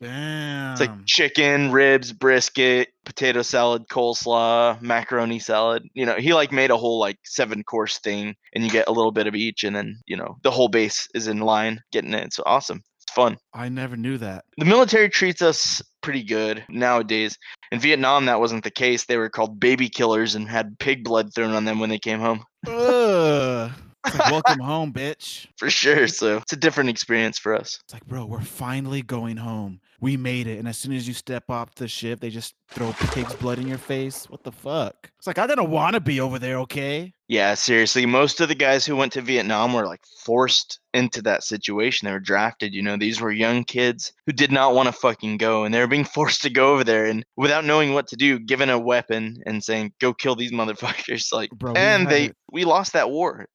[0.00, 0.72] Damn.
[0.72, 5.84] it's like chicken, ribs, brisket, potato salad, coleslaw, macaroni salad.
[5.94, 8.92] You know, he like made a whole like seven course thing, and you get a
[8.92, 12.12] little bit of each, and then, you know, the whole base is in line getting
[12.12, 12.34] it.
[12.34, 12.82] So awesome.
[13.16, 13.38] Fun.
[13.54, 14.44] I never knew that.
[14.58, 17.38] The military treats us pretty good nowadays.
[17.72, 19.06] In Vietnam, that wasn't the case.
[19.06, 22.20] They were called baby killers and had pig blood thrown on them when they came
[22.20, 22.44] home.
[22.66, 23.72] Ugh.
[24.04, 25.46] Like, welcome home, bitch.
[25.56, 26.08] For sure.
[26.08, 27.78] So it's a different experience for us.
[27.84, 29.80] It's like, bro, we're finally going home.
[30.00, 30.58] We made it.
[30.58, 33.66] And as soon as you step off the ship, they just throw pig's blood in
[33.66, 34.28] your face.
[34.28, 35.10] What the fuck?
[35.18, 37.12] It's like, I didn't want to be over there, okay?
[37.28, 38.06] Yeah, seriously.
[38.06, 42.06] Most of the guys who went to Vietnam were like forced into that situation.
[42.06, 42.74] They were drafted.
[42.74, 45.80] You know, these were young kids who did not want to fucking go, and they
[45.80, 48.78] were being forced to go over there and without knowing what to do, given a
[48.78, 53.10] weapon and saying, "Go kill these motherfuckers." Like, Bro, and they it- we lost that
[53.10, 53.46] war.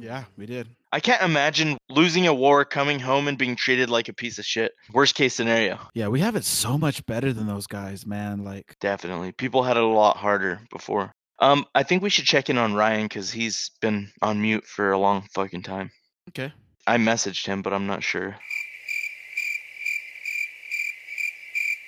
[0.00, 0.68] Yeah, we did.
[0.90, 4.46] I can't imagine losing a war, coming home, and being treated like a piece of
[4.46, 4.72] shit.
[4.92, 5.78] Worst case scenario.
[5.94, 8.42] Yeah, we have it so much better than those guys, man.
[8.42, 9.32] Like, Definitely.
[9.32, 11.12] People had it a lot harder before.
[11.40, 14.90] Um, I think we should check in on Ryan because he's been on mute for
[14.90, 15.90] a long fucking time.
[16.30, 16.52] okay.
[16.86, 18.36] I messaged him, but I'm not sure.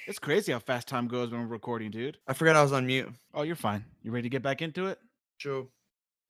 [0.07, 2.19] It's crazy how fast time goes when we're recording, dude.
[2.29, 3.09] I forgot I was on mute.
[3.33, 3.85] Oh, you're fine.
[4.03, 4.99] You ready to get back into it?
[5.39, 5.69] Sure.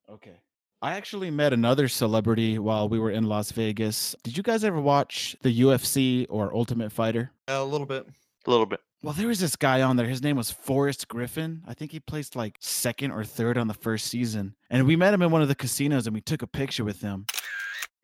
[0.09, 0.37] Okay.
[0.83, 4.17] I actually met another celebrity while we were in Las Vegas.
[4.23, 7.33] Did you guys ever watch the UFC or Ultimate Fighter?
[7.49, 8.07] A little bit.
[8.47, 8.81] A little bit.
[9.03, 10.07] Well, there was this guy on there.
[10.07, 11.63] His name was Forrest Griffin.
[11.67, 14.55] I think he placed like second or third on the first season.
[14.71, 17.03] And we met him in one of the casinos and we took a picture with
[17.03, 17.27] him.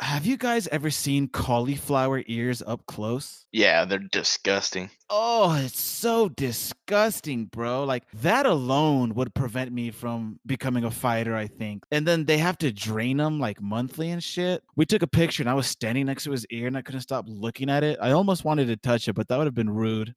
[0.01, 3.47] Have you guys ever seen cauliflower ears up close?
[3.51, 4.91] Yeah, they're disgusting.
[5.09, 7.85] Oh, it's so disgusting, bro.
[7.85, 11.85] Like that alone would prevent me from becoming a fighter, I think.
[11.91, 14.63] And then they have to drain them like monthly and shit.
[14.77, 17.01] We took a picture and I was standing next to his ear and I couldn't
[17.01, 17.99] stop looking at it.
[18.03, 20.15] I almost wanted to touch it, but that would have been rude.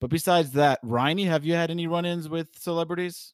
[0.00, 3.32] But besides that, Riney, have you had any run-ins with celebrities?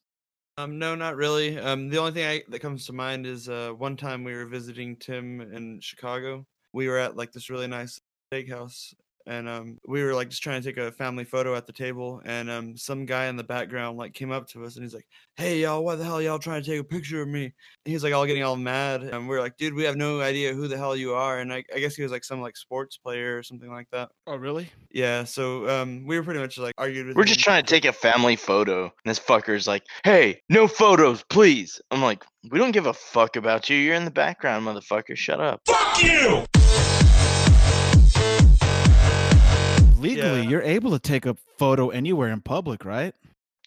[0.57, 1.57] Um, no, not really.
[1.57, 4.45] Um, the only thing I, that comes to mind is uh, one time we were
[4.45, 6.45] visiting Tim in Chicago.
[6.73, 7.99] We were at like this really nice
[8.31, 8.93] steakhouse,
[9.25, 12.21] and um, we were like just trying to take a family photo at the table,
[12.25, 15.07] and um, some guy in the background like came up to us and he's like,
[15.35, 17.53] "Hey y'all, why the hell y'all trying to take a picture of me?" And
[17.91, 20.53] he's like all getting all mad, and we are like, "Dude, we have no idea
[20.53, 22.97] who the hell you are," and I, I guess he was like some like sports
[22.97, 24.09] player or something like that.
[24.27, 24.69] Oh, really?
[24.91, 27.15] Yeah, so um, we were pretty much like argued with.
[27.15, 27.27] We're him.
[27.27, 31.81] just trying to take a family photo, and this fucker's like, "Hey, no photos, please."
[31.91, 33.77] I'm like, "We don't give a fuck about you.
[33.77, 35.15] You're in the background, motherfucker.
[35.15, 35.61] Shut up."
[40.03, 40.49] Legally, Yeah.
[40.49, 43.15] you're able to take a photo anywhere in public, right?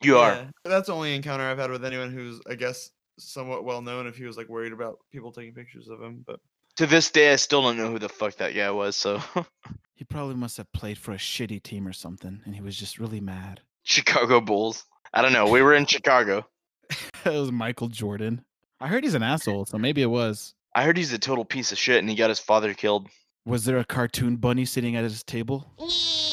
[0.03, 0.33] You are.
[0.35, 4.07] Yeah, that's the only encounter I've had with anyone who's, I guess, somewhat well known.
[4.07, 6.39] If he was like worried about people taking pictures of him, but
[6.77, 8.97] To this day, I still don't know who the fuck that guy was.
[8.97, 9.23] So,
[9.95, 12.99] He probably must have played for a shitty team or something, and he was just
[12.99, 13.63] really mad.
[13.83, 14.85] Chicago Bulls.
[15.15, 15.49] I don't know.
[15.49, 16.47] We were in Chicago.
[16.91, 18.45] it was Michael Jordan.
[18.79, 20.53] I heard he's an asshole, so maybe it was.
[20.75, 23.09] I heard he's a total piece of shit, and he got his father killed.
[23.47, 25.73] Was there a cartoon bunny sitting at his table?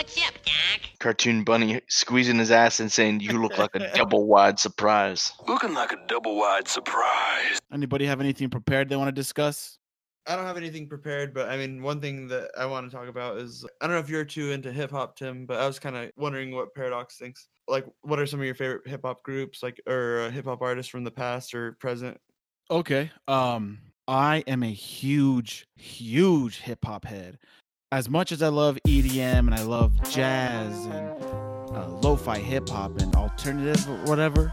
[0.00, 0.80] What's up, Doc?
[0.98, 5.74] Cartoon Bunny squeezing his ass and saying, "You look like a double wide surprise." Looking
[5.74, 7.58] like a double wide surprise.
[7.70, 9.78] Anybody have anything prepared they want to discuss?
[10.26, 11.34] I don't have anything prepared.
[11.34, 14.00] But I mean, one thing that I want to talk about is I don't know
[14.00, 17.18] if you're too into hip hop, Tim, but I was kind of wondering what Paradox
[17.18, 17.48] thinks.
[17.68, 20.62] Like, what are some of your favorite hip hop groups, like or uh, hip hop
[20.62, 22.18] artists from the past or present?
[22.70, 23.10] Okay.
[23.28, 27.36] Um, I am a huge, huge hip hop head.
[27.92, 31.10] As much as I love EDM and I love jazz and
[31.74, 34.52] uh, lo-fi hip hop and alternative whatever,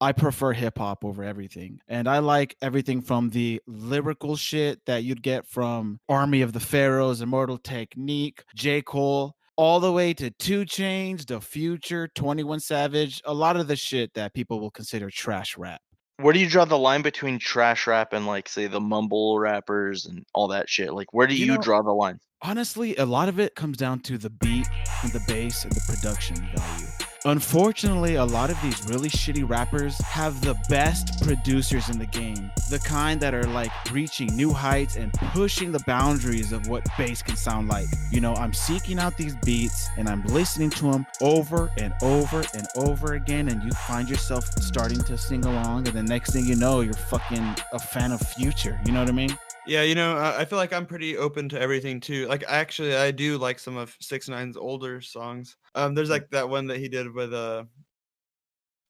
[0.00, 1.80] I prefer hip hop over everything.
[1.88, 6.60] And I like everything from the lyrical shit that you'd get from Army of the
[6.60, 8.80] Pharaohs, Immortal Technique, J.
[8.80, 13.76] Cole, all the way to 2 Chainz, The Future, 21 Savage, a lot of the
[13.76, 15.82] shit that people will consider trash rap.
[16.20, 20.04] Where do you draw the line between trash rap and like say the mumble rappers
[20.06, 20.92] and all that shit?
[20.92, 22.18] Like where do You you, know- draw the line?
[22.42, 24.66] honestly, a lot of it comes down to the beat
[25.02, 26.86] and the bass and the production value.
[27.26, 32.50] Unfortunately, a lot of these really shitty rappers have the best producers in the game.
[32.70, 37.20] The kind that are like reaching new heights and pushing the boundaries of what bass
[37.20, 37.88] can sound like.
[38.10, 42.42] You know, I'm seeking out these beats and I'm listening to them over and over
[42.54, 46.46] and over again, and you find yourself starting to sing along, and the next thing
[46.46, 48.80] you know, you're fucking a fan of Future.
[48.86, 49.36] You know what I mean?
[49.64, 52.26] Yeah, you know, I I feel like I'm pretty open to everything too.
[52.26, 55.56] Like, actually, I do like some of Six Nine's older songs.
[55.74, 57.64] Um, there's like that one that he did with uh,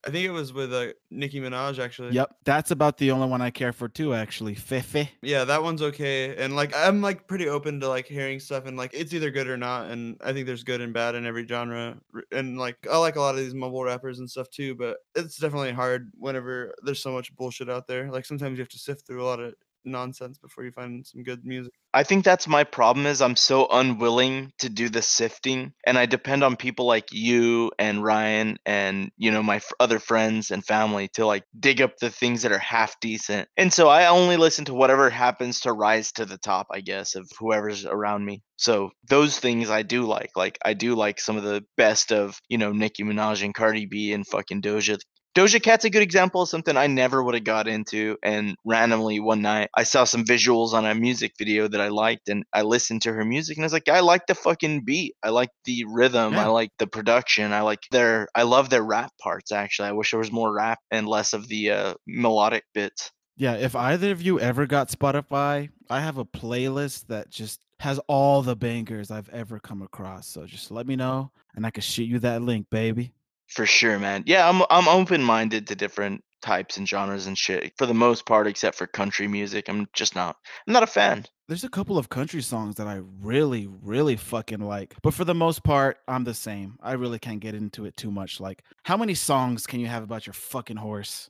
[0.04, 2.16] I think it was with uh Nicki Minaj actually.
[2.16, 4.54] Yep, that's about the only one I care for too, actually.
[4.54, 5.08] Fefe.
[5.22, 6.34] Yeah, that one's okay.
[6.42, 9.48] And like, I'm like pretty open to like hearing stuff and like it's either good
[9.48, 9.90] or not.
[9.90, 12.00] And I think there's good and bad in every genre.
[12.32, 14.74] And like, I like a lot of these mumble rappers and stuff too.
[14.74, 18.10] But it's definitely hard whenever there's so much bullshit out there.
[18.10, 19.54] Like sometimes you have to sift through a lot of
[19.84, 21.72] nonsense before you find some good music.
[21.92, 26.06] I think that's my problem is I'm so unwilling to do the sifting and I
[26.06, 30.64] depend on people like you and Ryan and you know my f- other friends and
[30.64, 33.48] family to like dig up the things that are half decent.
[33.56, 37.16] And so I only listen to whatever happens to rise to the top, I guess,
[37.16, 38.42] of whoever's around me.
[38.56, 40.30] So those things I do like.
[40.36, 43.86] Like I do like some of the best of, you know, Nicki Minaj and Cardi
[43.86, 44.98] B and fucking Doja
[45.34, 48.16] Doja Cat's a good example of something I never would have got into.
[48.22, 52.28] And randomly one night, I saw some visuals on a music video that I liked,
[52.28, 55.14] and I listened to her music, and I was like, I like the fucking beat.
[55.22, 56.34] I like the rhythm.
[56.34, 57.52] I like the production.
[57.52, 58.28] I like their.
[58.34, 59.52] I love their rap parts.
[59.52, 63.12] Actually, I wish there was more rap and less of the uh, melodic bits.
[63.36, 67.98] Yeah, if either of you ever got Spotify, I have a playlist that just has
[68.06, 70.28] all the bangers I've ever come across.
[70.28, 73.12] So just let me know and I can shoot you that link, baby.
[73.50, 74.24] For sure, man.
[74.26, 77.72] Yeah, I'm I'm open minded to different types and genres and shit.
[77.76, 80.36] For the most part, except for country music, I'm just not.
[80.66, 81.26] I'm not a fan.
[81.48, 84.94] There's a couple of country songs that I really, really fucking like.
[85.02, 86.78] But for the most part, I'm the same.
[86.80, 88.38] I really can't get into it too much.
[88.38, 91.28] Like, how many songs can you have about your fucking horse?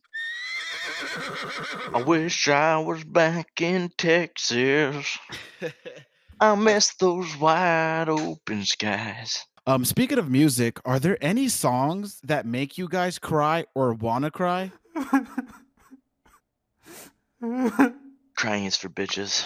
[1.94, 5.18] I wish I was back in Texas.
[6.40, 9.46] I miss those wide open skies.
[9.70, 14.32] Um, speaking of music, are there any songs that make you guys cry or wanna
[14.32, 14.72] cry?
[18.36, 19.44] Crying is for bitches.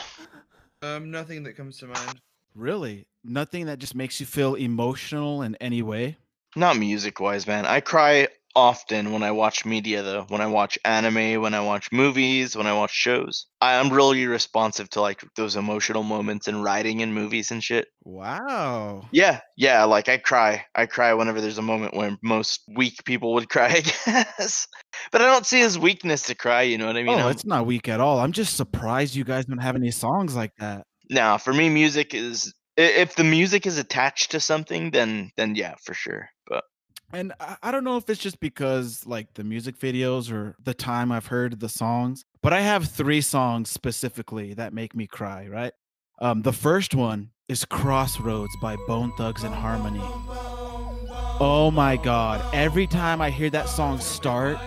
[0.80, 2.22] Um, nothing that comes to mind.
[2.54, 3.06] Really?
[3.22, 6.16] Nothing that just makes you feel emotional in any way?
[6.56, 7.66] Not music wise, man.
[7.66, 10.24] I cry often when I watch media, though.
[10.28, 13.46] When I watch anime, when I watch movies, when I watch shows.
[13.60, 17.88] I am really responsive to like those emotional moments in writing in movies and shit.
[18.04, 19.08] Wow.
[19.12, 19.84] Yeah, yeah.
[19.84, 20.64] Like I cry.
[20.74, 24.66] I cry whenever there's a moment when most weak people would cry, I guess.
[25.12, 26.62] But I don't see as weakness to cry.
[26.62, 27.14] You know what I mean?
[27.14, 28.20] oh, I'm- it's not weak at all.
[28.20, 30.84] I'm just surprised you guys don't have any songs like that.
[31.10, 35.74] now for me, music is if the music is attached to something, then then yeah,
[35.84, 36.28] for sure.
[37.14, 40.74] And I, I don't know if it's just because like the music videos or the
[40.74, 45.46] time I've heard the songs, but I have three songs specifically that make me cry,
[45.48, 45.72] right?
[46.20, 50.00] Um, the first one is Crossroads by Bone Thugs and Harmony.
[51.40, 52.44] Oh my god.
[52.54, 54.58] Every time I hear that song start,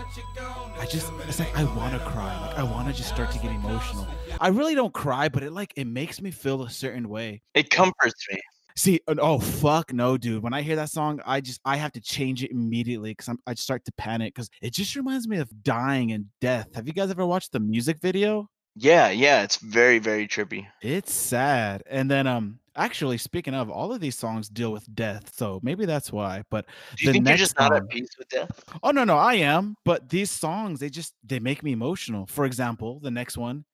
[0.79, 2.39] I just it's like I want to cry.
[2.47, 4.07] Like I want to just start to get emotional.
[4.39, 7.41] I really don't cry, but it like it makes me feel a certain way.
[7.55, 8.39] it comforts me.
[8.77, 10.43] See, oh fuck no, dude.
[10.43, 13.55] When I hear that song, I just I have to change it immediately because I
[13.55, 16.75] start to panic because it just reminds me of dying and death.
[16.75, 18.47] Have you guys ever watched the music video?
[18.75, 20.67] Yeah, yeah, it's very very trippy.
[20.83, 21.81] It's sad.
[21.87, 25.87] And then um actually speaking of, all of these songs deal with death, so maybe
[25.87, 26.43] that's why.
[26.51, 26.67] But
[26.97, 28.63] Do you the think you're just not at peace with death?
[28.83, 29.75] Oh no, no, I am.
[29.85, 32.27] But these songs, they just they make me emotional.
[32.27, 33.65] For example, the next one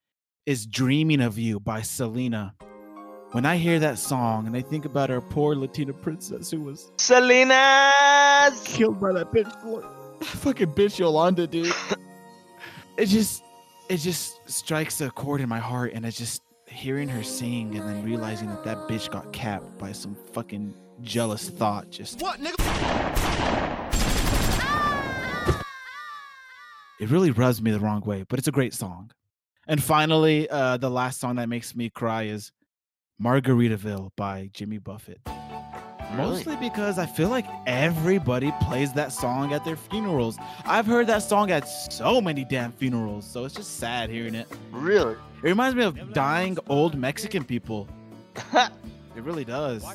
[0.46, 2.56] is "Dreaming of You" by Selena.
[3.34, 6.92] When I hear that song and I think about our poor Latina princess who was
[6.98, 8.62] Salinas.
[8.64, 9.82] killed by that bitch, Flo-
[10.22, 11.74] fucking bitch Yolanda, dude.
[12.98, 13.42] it just,
[13.90, 17.90] it just strikes a chord in my heart, and it's just hearing her sing and
[17.90, 20.72] then realizing that that bitch got capped by some fucking
[21.02, 21.90] jealous thought.
[21.90, 22.54] Just What, nigga?
[27.00, 29.10] it really rubs me the wrong way, but it's a great song.
[29.68, 32.52] And finally, uh, the last song that makes me cry is
[33.22, 35.22] Margaritaville by Jimmy Buffett.
[36.16, 40.38] Mostly because I feel like everybody plays that song at their funerals.
[40.66, 44.48] I've heard that song at so many damn funerals, so it's just sad hearing it.
[44.72, 45.14] Really?
[45.14, 47.88] It reminds me of dying old Mexican people.
[49.16, 49.86] It really does.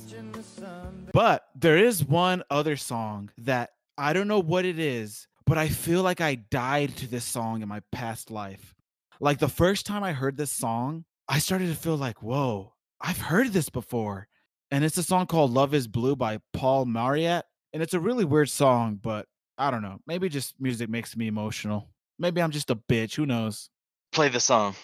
[1.13, 5.69] But there is one other song that I don't know what it is, but I
[5.69, 8.75] feel like I died to this song in my past life.
[9.21, 13.21] Like the first time I heard this song, I started to feel like, whoa, I've
[13.21, 14.29] heard this before.
[14.71, 17.45] And it's a song called Love is Blue by Paul Mauriat.
[17.73, 19.27] And it's a really weird song, but
[19.57, 19.99] I don't know.
[20.07, 21.91] Maybe just music makes me emotional.
[22.19, 23.15] Maybe I'm just a bitch.
[23.17, 23.71] Who knows?
[24.13, 24.75] Play the song.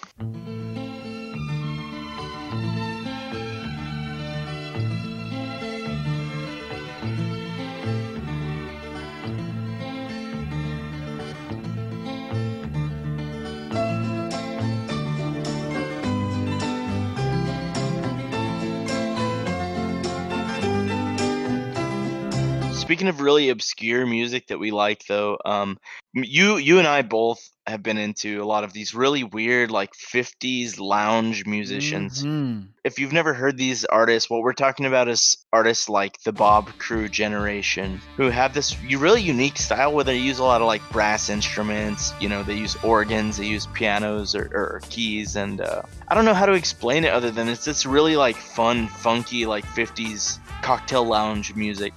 [22.84, 25.78] Speaking of really obscure music that we like, though, um,
[26.12, 29.94] you you and I both have been into a lot of these really weird, like
[29.94, 32.22] '50s lounge musicians.
[32.22, 32.68] Mhm.
[32.84, 36.76] If you've never heard these artists, what we're talking about is artists like the Bob
[36.76, 40.82] Crewe generation, who have this really unique style where they use a lot of like
[40.92, 42.12] brass instruments.
[42.20, 46.26] You know, they use organs, they use pianos or, or keys, and uh, I don't
[46.26, 50.38] know how to explain it other than it's this really like fun, funky, like '50s
[50.60, 51.94] cocktail lounge music.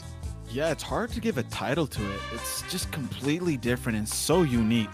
[0.50, 2.20] Yeah, it's hard to give a title to it.
[2.34, 4.89] It's just completely different and so unique.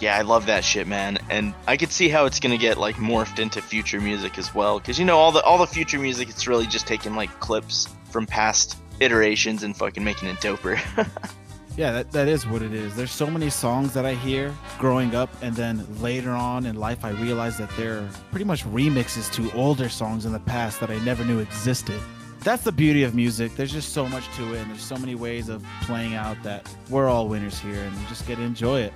[0.00, 2.96] Yeah, I love that shit, man, and I could see how it's gonna get like
[2.96, 4.78] morphed into future music as well.
[4.78, 7.88] Because you know, all the all the future music, it's really just taking like clips
[8.10, 10.80] from past iterations and fucking making it doper.
[11.78, 12.96] Yeah, that, that is what it is.
[12.96, 17.04] There's so many songs that I hear growing up, and then later on in life,
[17.04, 20.98] I realize that they're pretty much remixes to older songs in the past that I
[21.04, 22.00] never knew existed.
[22.40, 23.54] That's the beauty of music.
[23.56, 26.68] There's just so much to it, and there's so many ways of playing out that
[26.88, 28.92] we're all winners here, and we just get to enjoy it.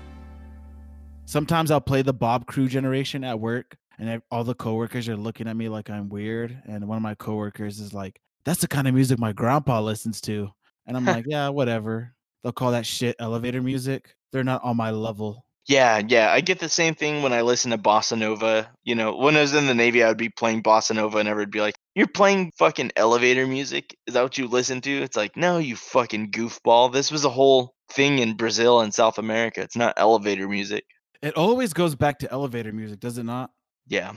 [1.26, 5.48] Sometimes I'll play the Bob Crewe generation at work, and all the coworkers are looking
[5.48, 6.62] at me like I'm weird.
[6.66, 10.20] And one of my coworkers is like, "That's the kind of music my grandpa listens
[10.22, 10.50] to,"
[10.86, 14.14] and I'm like, "Yeah, whatever." They'll call that shit elevator music.
[14.32, 15.44] They're not on my level.
[15.68, 18.70] yeah, yeah, I get the same thing when I listen to bossa nova.
[18.84, 21.28] You know, when I was in the navy, I would be playing bossa nova, and
[21.28, 23.96] everyone would be like, "You're playing fucking elevator music?
[24.06, 26.92] Is that what you listen to?" It's like, no, you fucking goofball.
[26.92, 29.60] This was a whole thing in Brazil and South America.
[29.60, 30.84] It's not elevator music.
[31.22, 33.50] It always goes back to elevator music, does it not?
[33.86, 34.12] Yeah.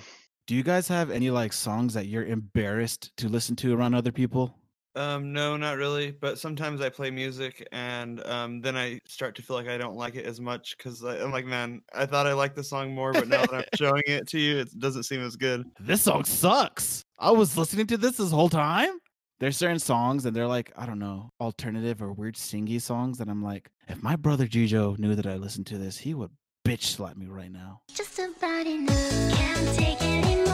[0.48, 4.12] Do you guys have any like songs that you're embarrassed to listen to around other
[4.12, 4.58] people?
[4.96, 6.12] Um, no, not really.
[6.12, 9.96] But sometimes I play music, and um, then I start to feel like I don't
[9.96, 13.14] like it as much because I'm like, man, I thought I liked the song more,
[13.14, 15.66] but now that I'm showing it to you, it doesn't seem as good.
[15.80, 17.04] This song sucks.
[17.20, 19.00] I was listening to this this whole time.
[19.40, 23.28] There's certain songs and they're like, I don't know, alternative or weird singy songs that
[23.28, 26.32] I'm like, if my brother Jijo knew that I listened to this, he would
[26.66, 27.82] bitch slap me right now.
[27.94, 29.34] Just about enough.
[29.34, 30.50] Can't take any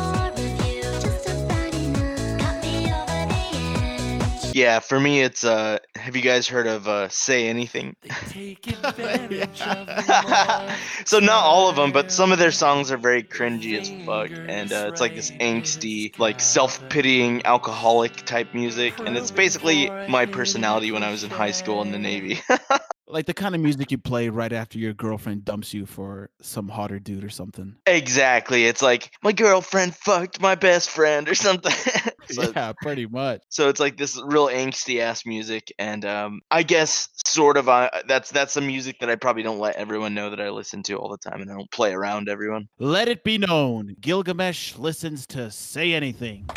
[4.53, 7.95] Yeah, for me it's uh Have you guys heard of uh, Say Anything?
[8.25, 9.89] Take advantage of
[11.05, 14.31] so not all of them, but some of their songs are very cringy as fuck,
[14.45, 20.25] and uh, it's like this angsty, like self-pitying, alcoholic type music, and it's basically my
[20.25, 22.39] personality when I was in high school in the Navy.
[23.07, 26.69] Like the kind of music you play right after your girlfriend dumps you for some
[26.69, 27.75] hotter dude or something.
[27.85, 31.73] exactly, it's like my girlfriend fucked my best friend or something.
[32.29, 33.41] so, yeah, pretty much.
[33.49, 37.89] so it's like this real angsty ass music, and um, I guess sort of uh,
[38.07, 40.95] that's that's the music that I probably don't let everyone know that I listen to
[40.95, 42.67] all the time, and I don't play around everyone.
[42.79, 46.47] Let it be known, Gilgamesh listens to Say Anything.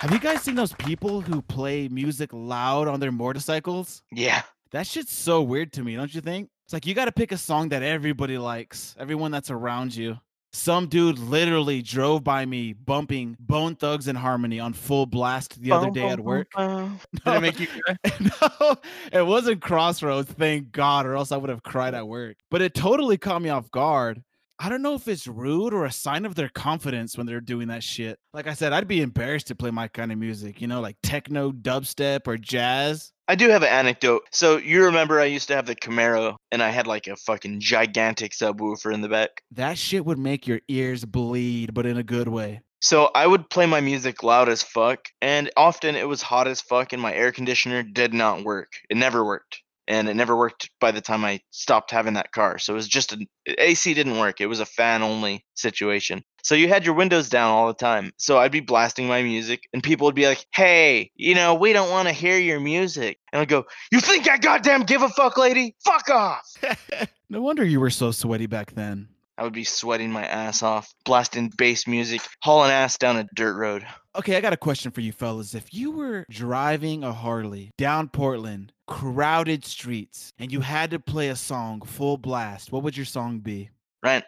[0.00, 4.02] Have you guys seen those people who play music loud on their motorcycles?
[4.12, 4.42] Yeah.
[4.70, 6.50] That shit's so weird to me, don't you think?
[6.66, 10.18] It's like you got to pick a song that everybody likes, everyone that's around you.
[10.52, 15.72] Some dude literally drove by me bumping Bone Thugs and Harmony on full blast the
[15.72, 16.48] other day at work.
[16.56, 16.90] Did
[17.24, 17.96] it make you cry?
[18.20, 18.76] no,
[19.12, 22.36] it wasn't Crossroads, thank God, or else I would have cried at work.
[22.50, 24.22] But it totally caught me off guard.
[24.58, 27.68] I don't know if it's rude or a sign of their confidence when they're doing
[27.68, 28.18] that shit.
[28.34, 30.96] Like I said, I'd be embarrassed to play my kind of music, you know, like
[31.02, 33.12] techno, dubstep, or jazz.
[33.30, 34.22] I do have an anecdote.
[34.32, 37.60] So you remember I used to have the Camaro, and I had like a fucking
[37.60, 39.42] gigantic subwoofer in the back.
[39.50, 42.62] That shit would make your ears bleed, but in a good way.
[42.80, 46.62] So I would play my music loud as fuck, and often it was hot as
[46.62, 48.72] fuck, and my air conditioner did not work.
[48.88, 52.58] It never worked, and it never worked by the time I stopped having that car.
[52.58, 54.40] So it was just an AC didn't work.
[54.40, 56.22] It was a fan only situation.
[56.44, 58.12] So you had your windows down all the time.
[58.18, 61.72] So I'd be blasting my music, and people would be like, "Hey, you know, we
[61.72, 65.08] don't want to hear your music," and I'd go, "You think I goddamn give a
[65.08, 65.74] fuck, lady?
[65.84, 66.46] Fuck off!"
[67.30, 69.08] No wonder you were so sweaty back then.
[69.38, 73.56] I would be sweating my ass off, blasting bass music, hauling ass down a dirt
[73.56, 73.86] road.
[74.16, 75.54] Okay, I got a question for you fellas.
[75.54, 81.28] If you were driving a Harley down Portland, crowded streets, and you had to play
[81.28, 83.70] a song full blast, what would your song be?
[84.02, 84.24] Ryan.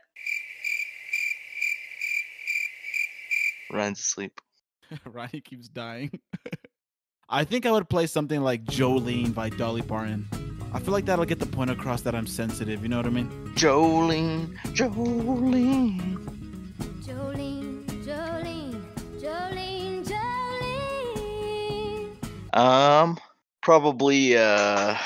[3.73, 4.41] Ryan's asleep.
[5.05, 6.13] Ronnie keeps dying.
[7.29, 10.29] I think I would play something like Jolene by Dolly Parton.
[10.73, 13.11] I feel like that'll get the point across that I'm sensitive, you know what I
[13.11, 13.29] mean?
[13.57, 16.17] Jolene, Jolene.
[17.03, 18.81] Jolene, Jolene,
[19.21, 20.05] Jolene,
[22.53, 22.57] Jolene.
[22.57, 23.19] Um,
[23.63, 24.97] probably uh,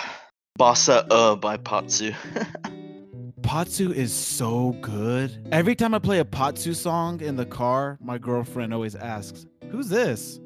[0.58, 2.14] Bossa Uh by Patsu.
[3.42, 5.48] Patsu is so good.
[5.52, 9.88] Every time I play a Patsu song in the car, my girlfriend always asks, Who's
[9.88, 10.40] this?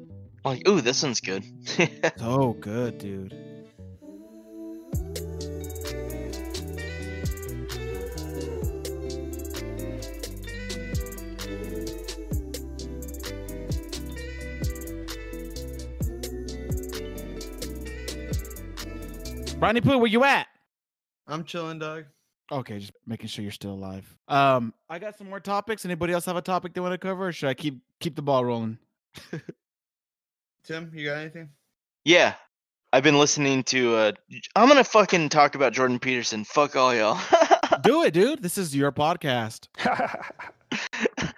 [0.45, 1.43] like, ooh, this one's good.
[2.17, 3.35] So good, dude.
[19.59, 20.47] Ronnie Pooh, where you at?
[21.27, 22.05] I'm chilling, dog.
[22.49, 24.17] Okay, just making sure you're still alive.
[24.29, 25.83] Um, I got some more topics.
[25.83, 28.21] Anybody else have a topic they want to cover, or should I keep keep the
[28.21, 28.77] ball rolling?
[30.63, 31.49] Tim, you got anything?
[32.05, 32.35] yeah,
[32.93, 33.95] I've been listening to.
[33.95, 34.11] Uh,
[34.55, 36.45] I'm gonna fucking talk about Jordan Peterson.
[36.45, 37.19] Fuck all y'all.
[37.83, 38.41] Do it, dude.
[38.41, 39.67] This is your podcast.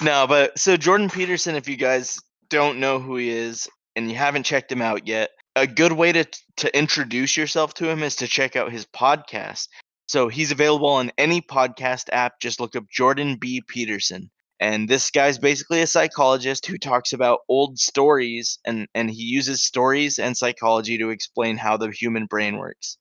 [0.00, 2.18] no, but so Jordan Peterson, if you guys
[2.48, 6.12] don't know who he is and you haven't checked him out yet, a good way
[6.12, 6.24] to
[6.58, 9.68] to introduce yourself to him is to check out his podcast.
[10.06, 12.38] So he's available on any podcast app.
[12.40, 13.62] Just look up Jordan B.
[13.66, 14.30] Peterson.
[14.60, 19.64] And this guy's basically a psychologist who talks about old stories and, and he uses
[19.64, 22.96] stories and psychology to explain how the human brain works.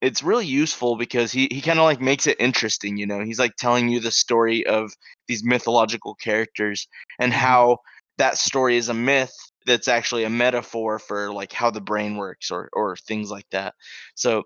[0.00, 3.24] It's really useful because he, he kind of like makes it interesting, you know.
[3.24, 4.92] He's like telling you the story of
[5.26, 6.86] these mythological characters
[7.18, 7.40] and mm-hmm.
[7.40, 7.78] how
[8.18, 9.34] that story is a myth
[9.70, 13.74] that's actually a metaphor for like how the brain works or or things like that.
[14.14, 14.44] So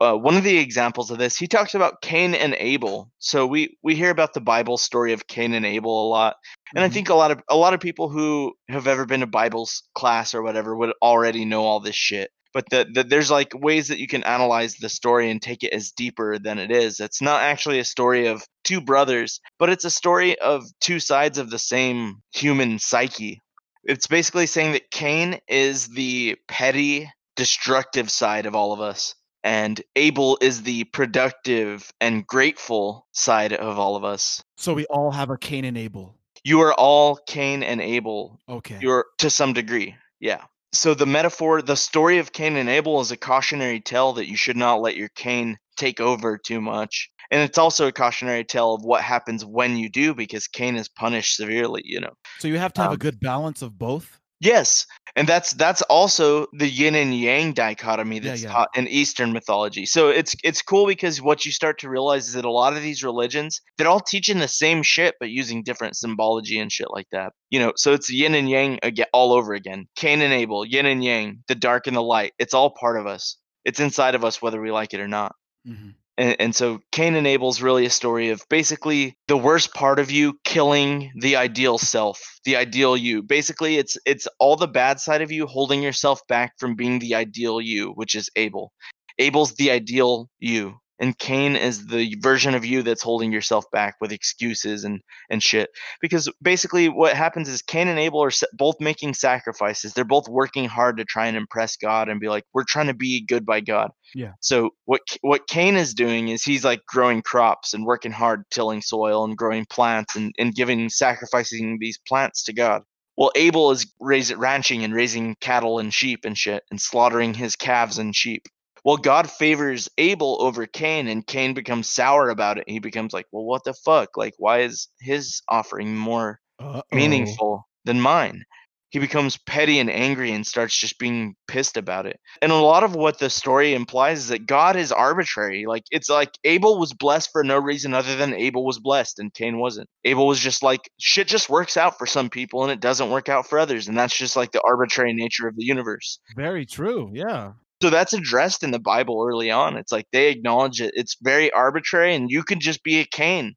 [0.00, 3.10] uh, one of the examples of this, he talks about Cain and Abel.
[3.18, 6.36] So we we hear about the Bible story of Cain and Abel a lot,
[6.74, 6.92] and I Mhm.
[6.92, 10.34] think a lot of a lot of people who have ever been to Bible's class
[10.34, 12.30] or whatever would already know all this shit.
[12.54, 15.74] But the, the, there's like ways that you can analyze the story and take it
[15.74, 17.00] as deeper than it is.
[17.00, 21.36] It's not actually a story of two brothers, but it's a story of two sides
[21.38, 23.42] of the same human psyche.
[23.86, 29.14] It's basically saying that Cain is the petty, destructive side of all of us,
[29.44, 34.42] and Abel is the productive and grateful side of all of us.
[34.56, 36.16] So we all have a Cain and Abel.
[36.42, 38.40] You are all Cain and Abel.
[38.48, 38.78] Okay.
[38.80, 39.94] You're to some degree.
[40.18, 40.42] Yeah.
[40.72, 44.36] So the metaphor, the story of Cain and Abel is a cautionary tale that you
[44.36, 47.10] should not let your Cain take over too much.
[47.30, 50.88] And it's also a cautionary tale of what happens when you do because Cain is
[50.88, 52.12] punished severely, you know.
[52.38, 54.18] So you have to have a Um, good balance of both.
[54.38, 54.84] Yes,
[55.16, 58.52] and that's that's also the yin and yang dichotomy that's yeah.
[58.52, 59.86] taught in Eastern mythology.
[59.86, 62.82] So it's it's cool because what you start to realize is that a lot of
[62.82, 67.08] these religions they're all teaching the same shit but using different symbology and shit like
[67.12, 67.32] that.
[67.48, 69.86] You know, so it's yin and yang again all over again.
[69.96, 72.34] Cain and Abel, yin and yang, the dark and the light.
[72.38, 73.38] It's all part of us.
[73.64, 75.34] It's inside of us whether we like it or not.
[75.66, 75.94] Mhm.
[76.18, 80.10] And, and so Cain and Abel's really a story of basically the worst part of
[80.10, 83.22] you killing the ideal self, the ideal you.
[83.22, 87.14] Basically, it's it's all the bad side of you holding yourself back from being the
[87.14, 88.72] ideal you, which is Abel.
[89.18, 93.96] Abel's the ideal you, and Cain is the version of you that's holding yourself back
[94.00, 95.70] with excuses and and shit.
[96.00, 99.92] Because basically, what happens is Cain and Abel are both making sacrifices.
[99.92, 102.94] They're both working hard to try and impress God and be like, we're trying to
[102.94, 103.90] be good by God.
[104.14, 104.32] Yeah.
[104.40, 108.82] So what what Cain is doing is he's like growing crops and working hard tilling
[108.82, 112.82] soil and growing plants and, and giving sacrificing these plants to God.
[113.16, 117.56] Well, Abel is raising ranching and raising cattle and sheep and shit and slaughtering his
[117.56, 118.42] calves and sheep.
[118.86, 122.68] Well, God favors Abel over Cain, and Cain becomes sour about it.
[122.68, 124.16] He becomes like, "Well, what the fuck?
[124.16, 126.82] Like, why is his offering more Uh-oh.
[126.92, 128.44] meaningful than mine.
[128.90, 132.18] He becomes petty and angry and starts just being pissed about it.
[132.40, 135.66] And a lot of what the story implies is that God is arbitrary.
[135.66, 139.34] Like it's like Abel was blessed for no reason other than Abel was blessed and
[139.34, 139.88] Cain wasn't.
[140.04, 143.28] Abel was just like shit just works out for some people and it doesn't work
[143.28, 146.20] out for others and that's just like the arbitrary nature of the universe.
[146.36, 147.10] Very true.
[147.12, 147.52] Yeah.
[147.82, 149.76] So that's addressed in the Bible early on.
[149.76, 150.92] It's like they acknowledge it.
[150.94, 153.54] It's very arbitrary and you could just be a Cain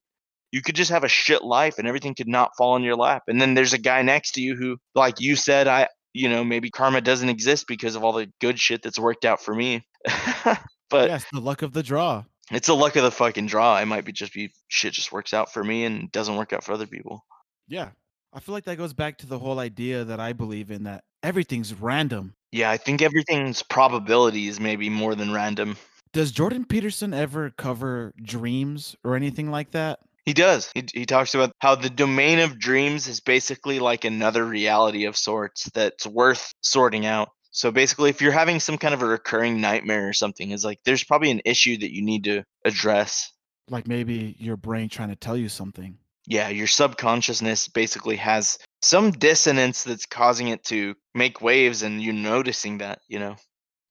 [0.51, 3.23] you could just have a shit life and everything could not fall in your lap.
[3.27, 6.43] And then there's a guy next to you who, like you said, I, you know,
[6.43, 9.85] maybe karma doesn't exist because of all the good shit that's worked out for me.
[10.89, 12.23] but yes, the luck of the draw.
[12.51, 13.75] it's the luck of the fucking draw.
[13.75, 16.63] I might be just be shit just works out for me and doesn't work out
[16.63, 17.25] for other people.
[17.67, 17.89] Yeah.
[18.33, 21.03] I feel like that goes back to the whole idea that I believe in that
[21.23, 22.35] everything's random.
[22.51, 25.77] Yeah, I think everything's probabilities maybe more than random.
[26.11, 29.99] Does Jordan Peterson ever cover dreams or anything like that?
[30.25, 30.71] He does.
[30.73, 35.17] He, he talks about how the domain of dreams is basically like another reality of
[35.17, 37.29] sorts that's worth sorting out.
[37.51, 40.79] So basically, if you're having some kind of a recurring nightmare or something, it's like
[40.85, 43.31] there's probably an issue that you need to address.
[43.69, 45.97] Like maybe your brain trying to tell you something.
[46.27, 52.13] Yeah, your subconsciousness basically has some dissonance that's causing it to make waves and you
[52.13, 53.35] noticing that, you know.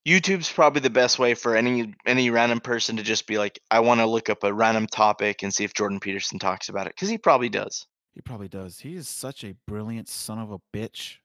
[0.07, 3.80] YouTube's probably the best way for any any random person to just be like, I
[3.80, 6.95] want to look up a random topic and see if Jordan Peterson talks about it
[6.95, 7.86] because he probably does.
[8.14, 8.78] He probably does.
[8.78, 11.16] He is such a brilliant son of a bitch.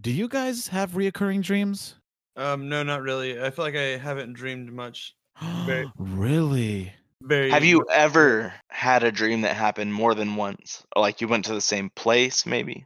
[0.00, 1.94] Do you guys have reoccurring dreams?
[2.36, 3.42] Um, no, not really.
[3.42, 5.14] I feel like I haven't dreamed much.
[5.64, 6.92] Very- really?
[7.22, 7.50] Very.
[7.50, 10.84] Have you ever had a dream that happened more than once?
[10.94, 12.84] Or like you went to the same place, maybe?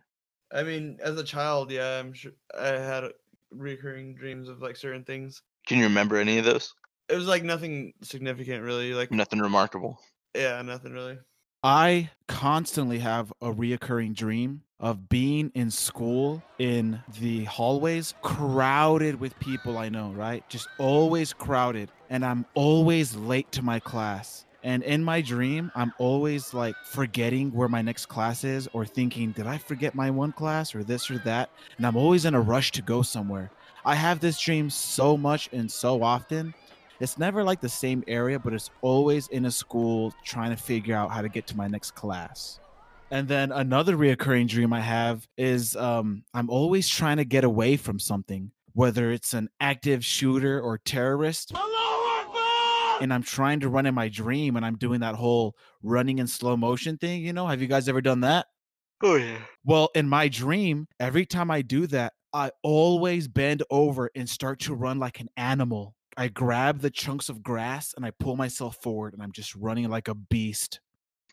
[0.52, 3.04] I mean, as a child, yeah, I'm sure I had
[3.50, 5.42] recurring dreams of like certain things.
[5.66, 6.74] Can you remember any of those?
[7.08, 8.94] It was like nothing significant, really.
[8.94, 10.00] Like, Nothing remarkable.
[10.34, 11.18] yeah, nothing really.
[11.62, 19.38] I constantly have a reoccurring dream of being in school in the hallways crowded with
[19.40, 20.48] people I know, right?
[20.48, 21.90] Just always crowded.
[22.08, 24.46] And I'm always late to my class.
[24.62, 29.32] And in my dream, I'm always like forgetting where my next class is or thinking,
[29.32, 31.50] did I forget my one class or this or that?
[31.78, 33.50] And I'm always in a rush to go somewhere.
[33.84, 36.52] I have this dream so much and so often
[37.00, 40.94] it's never like the same area, but it's always in a school trying to figure
[40.94, 42.60] out how to get to my next class.
[43.10, 47.78] And then another reoccurring dream I have is um, I'm always trying to get away
[47.78, 51.52] from something, whether it's an active shooter or terrorist.
[53.00, 56.26] And I'm trying to run in my dream, and I'm doing that whole running in
[56.26, 57.22] slow motion thing.
[57.24, 58.46] You know, have you guys ever done that?
[59.02, 59.38] Oh yeah.
[59.64, 64.60] Well, in my dream, every time I do that, I always bend over and start
[64.60, 65.94] to run like an animal.
[66.16, 69.88] I grab the chunks of grass and I pull myself forward and I'm just running
[69.88, 70.80] like a beast.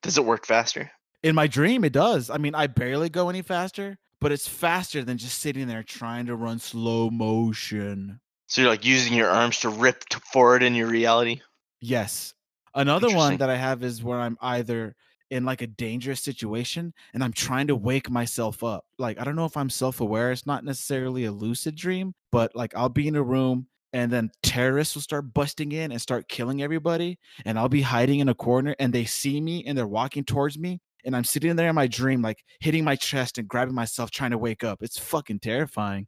[0.01, 0.91] Does it work faster?
[1.24, 2.30] In my dream, it does.
[2.30, 6.28] I mean, I barely go any faster, but it's faster than just sitting there trying
[6.28, 8.20] to run slow motion.
[8.47, 11.41] So you're like using your arms to rip forward in your reality?
[11.82, 12.34] Yes.
[12.73, 14.95] Another one that I have is where I'm either
[15.30, 18.86] in like a dangerous situation and I'm trying to wake myself up.
[18.97, 20.32] Like, I don't know if I'm self aware.
[20.32, 24.30] It's not necessarily a lucid dream, but like I'll be in a room and then
[24.43, 27.17] terrorists will start busting in and start killing everybody.
[27.45, 30.57] And I'll be hiding in a corner and they see me and they're walking towards
[30.57, 30.80] me.
[31.05, 34.32] And I'm sitting there in my dream, like hitting my chest and grabbing myself, trying
[34.32, 34.80] to wake up.
[34.82, 36.07] It's fucking terrifying.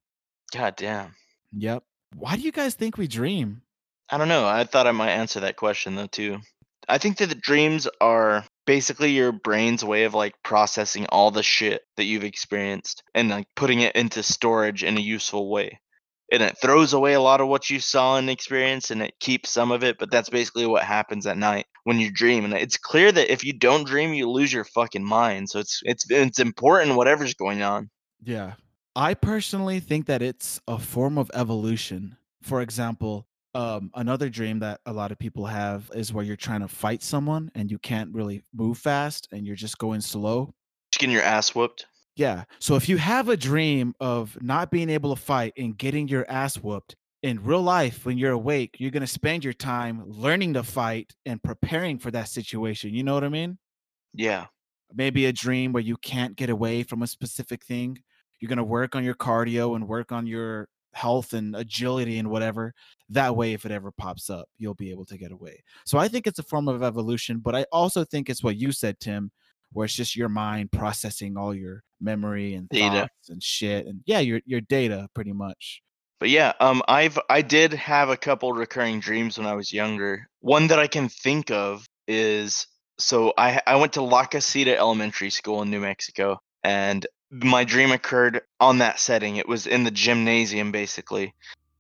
[0.51, 1.15] God damn.
[1.53, 1.83] Yep.
[2.15, 3.61] Why do you guys think we dream?
[4.11, 4.47] I don't know.
[4.47, 6.39] I thought I might answer that question though too.
[6.87, 11.43] I think that the dreams are basically your brain's way of like processing all the
[11.43, 15.79] shit that you've experienced and like putting it into storage in a useful way.
[16.31, 19.51] And it throws away a lot of what you saw and experienced and it keeps
[19.51, 22.45] some of it, but that's basically what happens at night when you dream.
[22.45, 25.49] And it's clear that if you don't dream, you lose your fucking mind.
[25.49, 27.89] So it's it's it's important whatever's going on.
[28.23, 28.53] Yeah.
[28.95, 32.17] I personally think that it's a form of evolution.
[32.41, 36.61] For example, um, another dream that a lot of people have is where you're trying
[36.61, 40.53] to fight someone and you can't really move fast and you're just going slow.
[40.91, 41.85] Just getting your ass whooped.
[42.15, 42.43] Yeah.
[42.59, 46.29] So if you have a dream of not being able to fight and getting your
[46.29, 50.53] ass whooped in real life, when you're awake, you're going to spend your time learning
[50.53, 52.93] to fight and preparing for that situation.
[52.93, 53.57] You know what I mean?
[54.13, 54.47] Yeah.
[54.93, 57.99] Maybe a dream where you can't get away from a specific thing.
[58.39, 62.29] You're going to work on your cardio and work on your health and agility and
[62.29, 62.73] whatever.
[63.09, 65.63] That way, if it ever pops up, you'll be able to get away.
[65.85, 68.71] So I think it's a form of evolution, but I also think it's what you
[68.71, 69.31] said, Tim,
[69.71, 73.01] where it's just your mind processing all your memory and Data.
[73.01, 73.85] thoughts and shit.
[73.87, 75.81] And yeah, your your data pretty much.
[76.19, 80.27] But yeah, um, I've I did have a couple recurring dreams when I was younger.
[80.41, 82.67] One that I can think of is
[82.97, 87.91] so I I went to La Casita Elementary School in New Mexico, and my dream
[87.91, 89.37] occurred on that setting.
[89.37, 91.33] It was in the gymnasium, basically.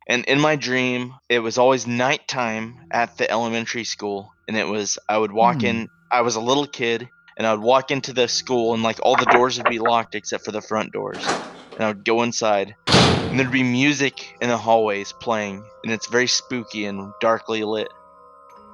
[0.07, 4.97] And in my dream, it was always nighttime at the elementary school, and it was
[5.07, 5.65] I would walk Hmm.
[5.65, 5.87] in.
[6.11, 9.15] I was a little kid, and I would walk into the school, and like all
[9.15, 11.23] the doors would be locked except for the front doors.
[11.75, 16.07] And I would go inside, and there'd be music in the hallways playing, and it's
[16.07, 17.89] very spooky and darkly lit.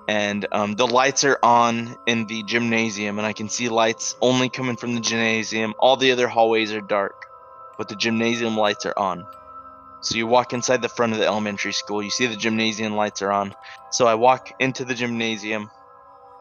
[0.08, 4.49] And um, the lights are on in the gymnasium, and I can see lights only
[4.49, 5.74] coming from the gymnasium.
[5.80, 7.26] All the other hallways are dark,
[7.78, 9.26] but the gymnasium lights are on.
[10.01, 13.24] So you walk inside the front of the elementary school, you see the gymnasium lights
[13.24, 13.56] are on.
[13.91, 15.72] So I walk into the gymnasium,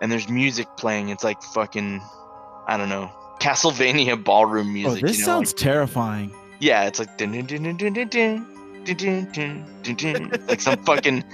[0.02, 1.08] and there's music playing.
[1.08, 2.02] It's like fucking,
[2.66, 3.10] I don't know,
[3.40, 6.34] Castlevania ballroom music Oh, this you know, like- sounds terrifying.
[6.60, 10.60] yeah, it's like dun dun dun dun dun dun dun dun dun dun dun, like
[10.60, 11.24] some fucking,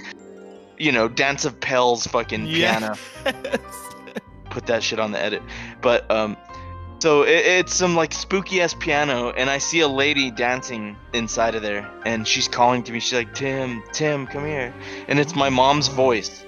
[0.81, 2.95] you know, Dance of Pales fucking piano.
[4.49, 5.43] Put that shit on the edit.
[5.81, 6.35] But um,
[6.99, 11.55] so it, it's some like spooky ass piano, and I see a lady dancing inside
[11.55, 12.99] of there, and she's calling to me.
[12.99, 14.73] She's like, "Tim, Tim, come here,"
[15.07, 16.43] and it's my mom's voice.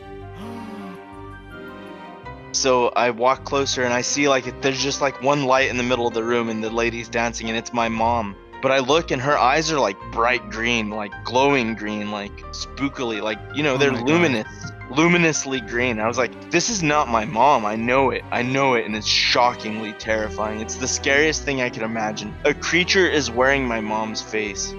[2.54, 5.84] So I walk closer and I see like there's just like one light in the
[5.84, 8.36] middle of the room and the lady's dancing and it's my mom.
[8.64, 13.22] But I look and her eyes are like bright green, like glowing green, like spookily,
[13.22, 14.08] like you know Oh they're my God.
[14.08, 16.00] luminous, luminously green.
[16.00, 17.66] I was like, this is not my mom.
[17.66, 18.24] I know it.
[18.32, 20.62] I know it, and it's shockingly terrifying.
[20.62, 22.34] It's the scariest thing I could imagine.
[22.46, 24.72] A creature is wearing my mom's face,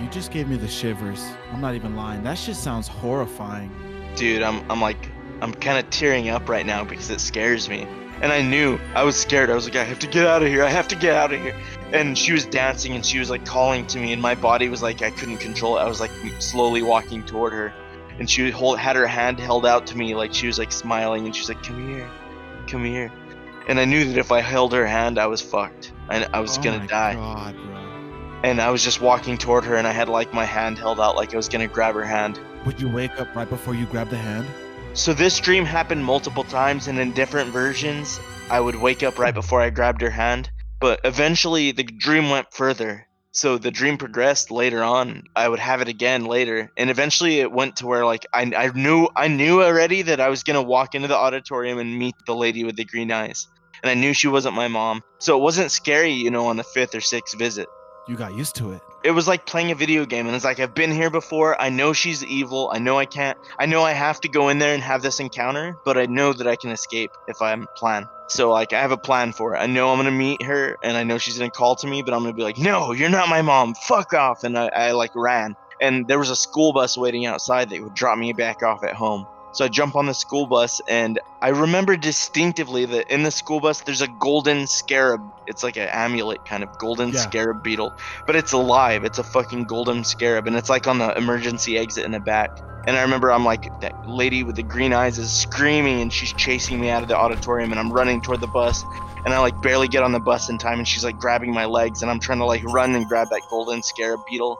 [0.00, 1.24] You just gave me the shivers.
[1.52, 2.22] I'm not even lying.
[2.24, 3.70] That shit sounds horrifying.
[4.16, 4.42] dude.
[4.42, 5.10] I'm I'm like
[5.40, 7.86] I'm kind of tearing up right now because it scares me.
[8.20, 9.48] And I knew I was scared.
[9.48, 10.64] I was like, I have to get out of here.
[10.64, 11.54] I have to get out of here.
[11.92, 14.82] And she was dancing and she was like calling to me, and my body was
[14.82, 15.80] like I couldn't control it.
[15.80, 17.72] I was like slowly walking toward her,
[18.18, 21.24] and she hold, had her hand held out to me like she was like smiling,
[21.24, 22.08] and she's like, "Come here,
[22.66, 23.10] come here."
[23.68, 25.92] And I knew that if I held her hand, I was fucked.
[26.08, 27.14] I, I was oh gonna my die.
[27.14, 28.40] God, bro.
[28.44, 31.16] And I was just walking toward her, and I had like my hand held out
[31.16, 32.38] like I was gonna grab her hand.
[32.66, 34.46] Would you wake up right before you grab the hand?
[34.92, 38.20] So this dream happened multiple times and in different versions.
[38.50, 40.50] I would wake up right before I grabbed her hand,
[40.80, 43.06] but eventually the dream went further.
[43.32, 45.24] So the dream progressed later on.
[45.36, 48.68] I would have it again later, and eventually it went to where like I, I
[48.68, 52.34] knew I knew already that I was gonna walk into the auditorium and meet the
[52.34, 53.46] lady with the green eyes,
[53.82, 55.02] and I knew she wasn't my mom.
[55.18, 57.68] So it wasn't scary, you know, on the fifth or sixth visit
[58.08, 58.82] You got used to it.
[59.04, 61.60] it was like playing a video game and it's like i've been here before.
[61.60, 62.70] I know she's evil.
[62.72, 65.20] I know i can't i know i have to go in there and have this
[65.20, 68.08] encounter but i know that i can escape if i plan.
[68.28, 69.58] So like i have a plan for it.
[69.58, 72.14] I know i'm gonna meet her and i know she's gonna call to me but
[72.14, 73.74] i'm gonna be like no you're not my mom.
[73.74, 74.42] Fuck off.
[74.42, 75.54] And i, I like ran.
[75.80, 78.94] And there was a school bus waiting outside that would drop me back off at
[78.94, 83.30] home so I jump on the school bus, and I remember distinctively that in the
[83.30, 85.20] school bus there's a golden scarab.
[85.46, 87.20] It's like an amulet, kind of golden Yeah.
[87.20, 87.92] scarab beetle,
[88.26, 89.04] but it's alive.
[89.04, 92.50] It's a fucking golden scarab, and it's like on the emergency exit in the back.
[92.86, 96.32] And I remember I'm like that lady with the green eyes is screaming, and she's
[96.32, 98.82] chasing me out of the auditorium, and I'm running toward the bus,
[99.24, 101.66] and I like barely get on the bus in time, and she's like grabbing my
[101.66, 104.58] legs, and I'm trying to like run and grab that golden scarab beetle,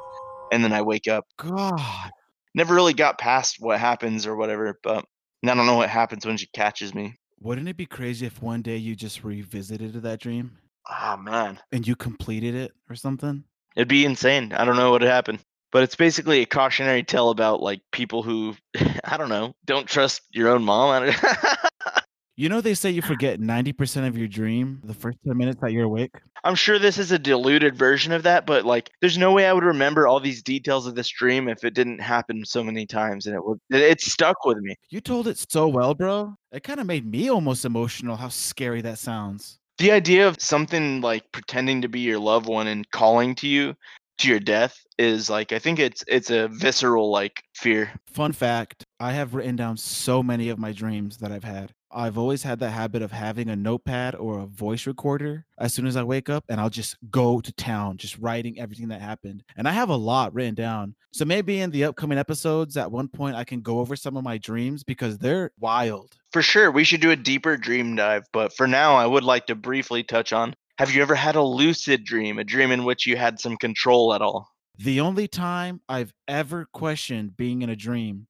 [0.52, 2.10] and then I wake up God.
[2.58, 5.04] Never really got past what happens or whatever, but
[5.46, 7.18] I don't know what happens when she catches me.
[7.40, 10.58] Wouldn't it be crazy if one day you just revisited that dream
[10.90, 13.44] Ah man, and you completed it or something?
[13.76, 14.52] it'd be insane.
[14.52, 15.38] I don't know what would happen,
[15.70, 18.56] but it's basically a cautionary tale about like people who
[19.04, 21.14] I don't know don't trust your own mom.
[22.38, 25.72] You know they say you forget 90% of your dream the first 10 minutes that
[25.72, 26.14] you're awake?
[26.44, 29.52] I'm sure this is a diluted version of that, but like, there's no way I
[29.52, 33.26] would remember all these details of this dream if it didn't happen so many times,
[33.26, 34.76] and it would it, it stuck with me.
[34.88, 36.36] You told it so well, bro.
[36.52, 39.58] It kind of made me almost emotional how scary that sounds.
[39.78, 43.74] The idea of something like pretending to be your loved one and calling to you
[44.18, 47.90] to your death is like I think it's it's a visceral like fear.
[48.06, 51.72] Fun fact I have written down so many of my dreams that I've had.
[51.90, 55.86] I've always had that habit of having a notepad or a voice recorder as soon
[55.86, 59.42] as I wake up, and I'll just go to town, just writing everything that happened.
[59.56, 60.94] And I have a lot written down.
[61.12, 64.24] So maybe in the upcoming episodes, at one point, I can go over some of
[64.24, 66.16] my dreams because they're wild.
[66.32, 69.46] For sure, we should do a deeper dream dive, but for now I would like
[69.46, 73.04] to briefly touch on have you ever had a lucid dream, a dream in which
[73.04, 74.48] you had some control at all?
[74.78, 78.28] The only time I've ever questioned being in a dream,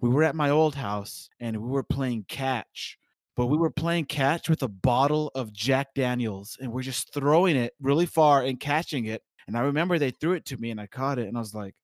[0.00, 2.98] we were at my old house and we were playing catch,
[3.36, 7.56] but we were playing catch with a bottle of Jack Daniels and we're just throwing
[7.56, 9.22] it really far and catching it.
[9.46, 11.54] And I remember they threw it to me and I caught it and I was
[11.54, 11.74] like,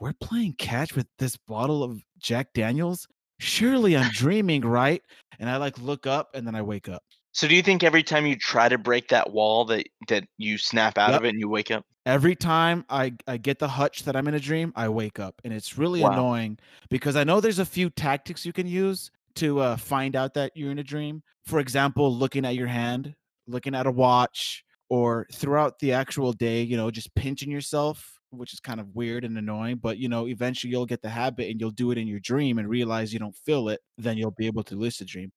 [0.00, 3.06] we're playing catch with this bottle of Jack Daniels?
[3.38, 5.02] Surely I'm dreaming, right?
[5.38, 7.02] And I like look up and then I wake up.
[7.34, 10.56] So do you think every time you try to break that wall that that you
[10.58, 11.14] snap out Yep.
[11.14, 11.84] of it and you wake up?
[12.06, 15.40] Every time I, I get the hutch that I'm in a dream, I wake up.
[15.44, 16.04] And it's really Wow.
[16.04, 16.58] annoying
[16.90, 20.52] because I know there's a few tactics you can use to uh, find out that
[20.56, 21.22] you're in a dream.
[21.44, 23.14] For example, looking at your hand,
[23.46, 28.52] looking at a watch, or throughout the actual day, you know, just pinching yourself, which
[28.54, 29.78] is kind of weird and annoying.
[29.78, 32.58] But, you know, eventually you'll get the habit and you'll do it in your dream
[32.58, 33.80] and realize you don't feel it.
[33.98, 35.32] Then you'll be able to lucid dream.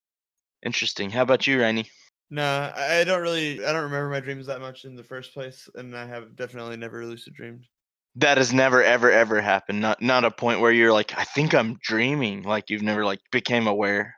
[0.68, 1.10] Interesting.
[1.12, 1.90] How about you, Rainy?
[2.30, 2.44] No,
[2.76, 3.64] I I don't really.
[3.66, 6.78] I don't remember my dreams that much in the first place, and I have definitely
[6.78, 7.68] never lucid dreamed.
[8.16, 9.80] That has never ever ever happened.
[9.80, 12.44] Not not a point where you're like, I think I'm dreaming.
[12.44, 14.16] Like you've never like became aware.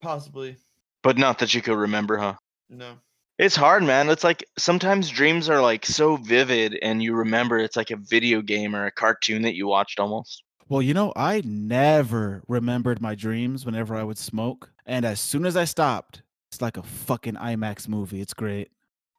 [0.00, 0.58] Possibly,
[1.02, 2.36] But not that you could remember, huh?
[2.68, 3.00] no.
[3.38, 4.10] It's hard, man.
[4.10, 8.42] It's like sometimes dreams are like so vivid and you remember it's like a video
[8.42, 10.44] game or a cartoon that you watched almost.
[10.68, 14.72] Well, you know, I never remembered my dreams whenever I would smoke.
[14.88, 18.22] And as soon as I stopped, it's like a fucking IMAX movie.
[18.22, 18.70] It's great.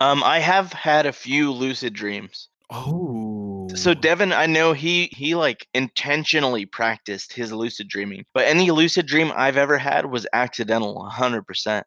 [0.01, 2.49] Um, I have had a few lucid dreams.
[2.71, 3.67] Oh.
[3.75, 9.05] So Devin, I know he he like intentionally practiced his lucid dreaming, but any lucid
[9.05, 11.85] dream I've ever had was accidental, hundred percent.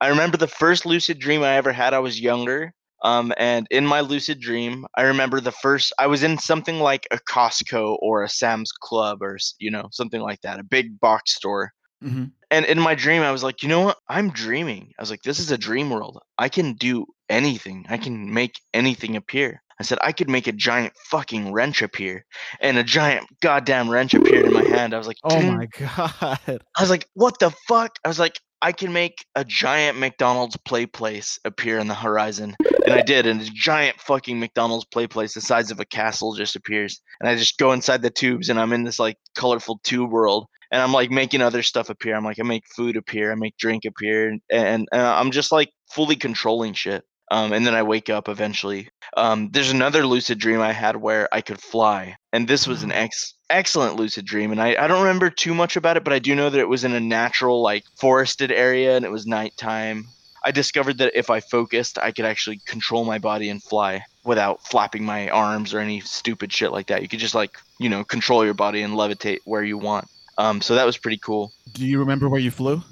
[0.00, 1.94] I remember the first lucid dream I ever had.
[1.94, 2.72] I was younger,
[3.02, 5.92] um, and in my lucid dream, I remember the first.
[5.98, 10.20] I was in something like a Costco or a Sam's Club or you know something
[10.20, 11.72] like that, a big box store.
[12.02, 13.98] Hmm And in my dream, I was like, you know what?
[14.08, 14.92] I'm dreaming.
[14.98, 16.18] I was like, this is a dream world.
[16.38, 17.86] I can do anything.
[17.88, 19.62] I can make anything appear.
[19.78, 22.24] I said, I could make a giant fucking wrench appear.
[22.60, 24.94] And a giant goddamn wrench appeared in my hand.
[24.94, 26.60] I was like, Oh my god.
[26.76, 27.98] I was like, what the fuck?
[28.04, 32.56] I was like, I can make a giant McDonald's play place appear in the horizon.
[32.84, 33.26] And I did.
[33.26, 37.00] And a giant fucking McDonald's play place the size of a castle just appears.
[37.20, 40.46] And I just go inside the tubes and I'm in this like colorful tube world.
[40.72, 42.14] And I'm like making other stuff appear.
[42.14, 43.32] I'm like, I make food appear.
[43.32, 44.28] I make drink appear.
[44.28, 47.02] And, and, and I'm just like fully controlling shit.
[47.30, 48.88] Um, and then I wake up eventually.
[49.16, 52.90] Um, there's another lucid dream I had where I could fly, and this was an
[52.90, 54.52] ex- excellent lucid dream.
[54.52, 56.68] And I, I don't remember too much about it, but I do know that it
[56.68, 60.06] was in a natural, like forested area, and it was nighttime.
[60.42, 64.66] I discovered that if I focused, I could actually control my body and fly without
[64.66, 67.02] flapping my arms or any stupid shit like that.
[67.02, 70.08] You could just like you know control your body and levitate where you want.
[70.38, 72.82] Um, so that was pretty cool Do you remember where you flew?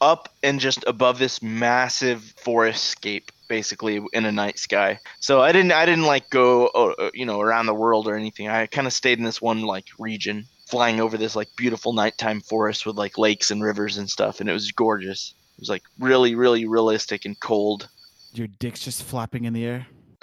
[0.00, 4.98] up and just above this massive forest scape basically in a night sky.
[5.20, 8.16] So i didn't i didn't like go uh, uh, you know around the world or
[8.16, 8.48] anything.
[8.48, 12.40] I kind of stayed in this one like region flying over this like beautiful nighttime
[12.40, 15.34] forest with like lakes and rivers and stuff and it was gorgeous.
[15.56, 17.88] It was like really really realistic and cold.
[18.32, 19.86] Your dick's just flapping in the air.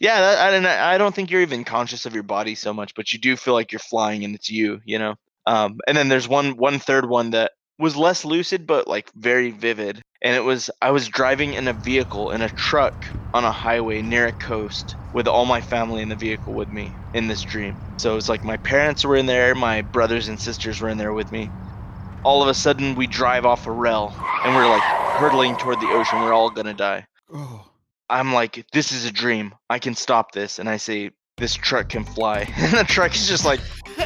[0.00, 2.94] yeah that, I, don't, I don't think you're even conscious of your body so much
[2.94, 5.16] but you do feel like you're flying and it's you you know?
[5.46, 9.50] Um, and then there's one one third one that was less lucid but like very
[9.50, 13.52] vivid and it was i was driving in a vehicle in a truck on a
[13.52, 17.42] highway near a coast with all my family in the vehicle with me in this
[17.42, 20.88] dream so it was like my parents were in there my brothers and sisters were
[20.88, 21.52] in there with me
[22.24, 24.14] all of a sudden we drive off a rail
[24.44, 24.82] and we're like
[25.16, 27.64] hurtling toward the ocean we're all gonna die Oh.
[28.10, 29.54] I'm like, this is a dream.
[29.68, 30.58] I can stop this.
[30.58, 32.46] And I say, this truck can fly.
[32.58, 33.60] And the truck is just like,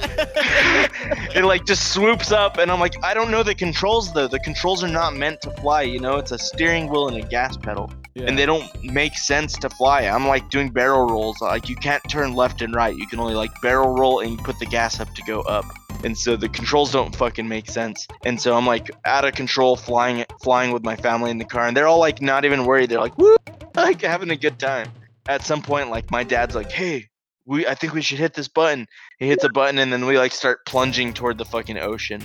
[1.35, 2.59] it like just swoops up.
[2.59, 4.29] And I'm like, I don't know the controls though.
[4.29, 5.83] The controls are not meant to fly.
[5.83, 7.93] You know, it's a steering wheel and a gas pedal.
[8.15, 8.27] Yeah.
[8.27, 10.03] And they don't make sense to fly.
[10.03, 11.41] I'm like doing barrel rolls.
[11.41, 12.95] Like, you can't turn left and right.
[12.95, 15.65] You can only like barrel roll and put the gas up to go up.
[16.05, 18.07] and so the controls don't fucking make sense.
[18.25, 21.67] And so I'm like out of control, flying flying with my family in the car,
[21.67, 22.91] and they're all like not even worried.
[22.91, 23.37] They're like woo,
[23.75, 24.91] like having a good time.
[25.29, 27.09] At some point, like my dad's like, hey.
[27.53, 28.87] We, I think we should hit this button.
[29.19, 32.23] He hits a button and then we like start plunging toward the fucking ocean.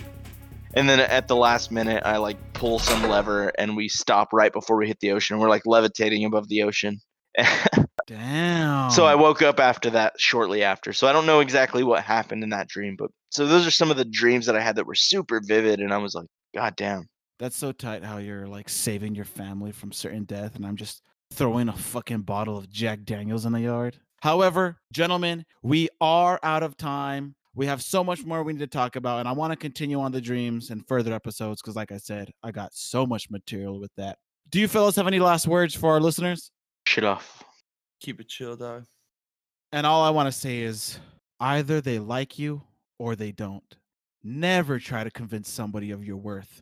[0.73, 4.53] And then at the last minute, I like pull some lever and we stop right
[4.53, 5.37] before we hit the ocean.
[5.37, 7.01] We're like levitating above the ocean.
[8.07, 8.89] Damn.
[8.89, 10.93] So I woke up after that shortly after.
[10.93, 13.91] So I don't know exactly what happened in that dream, but so those are some
[13.91, 16.77] of the dreams that I had that were super vivid and I was like, God
[16.77, 17.09] damn.
[17.37, 21.03] That's so tight how you're like saving your family from certain death, and I'm just
[21.31, 23.99] throwing a fucking bottle of Jack Daniels in the yard.
[24.21, 27.35] However, gentlemen, we are out of time.
[27.55, 29.99] We have so much more we need to talk about, and I want to continue
[29.99, 33.79] on the dreams and further episodes because, like I said, I got so much material
[33.79, 34.17] with that.
[34.49, 36.51] Do you fellas have any last words for our listeners?
[36.85, 37.43] Shit off.
[37.99, 38.85] Keep it chill, dog.
[39.71, 40.99] And all I want to say is
[41.39, 42.61] either they like you
[42.99, 43.75] or they don't.
[44.23, 46.61] Never try to convince somebody of your worth.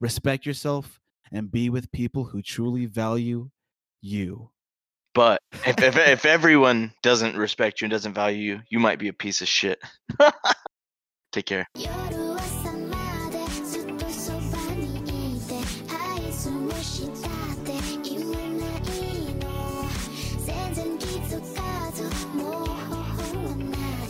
[0.00, 1.00] Respect yourself
[1.32, 3.50] and be with people who truly value
[4.00, 4.50] you.
[5.15, 9.09] But if, if if everyone doesn't respect you and doesn't value you, you might be
[9.09, 9.79] a piece of shit.
[11.33, 11.65] Take care.
[11.75, 15.55] 夜朝までずっとそばにいて
[15.89, 17.71] 愛想をしたって
[18.07, 18.83] 意味ない
[19.35, 19.45] の
[20.45, 22.03] 全然気づかず
[22.35, 23.77] もう方法はな
[24.07, 24.09] い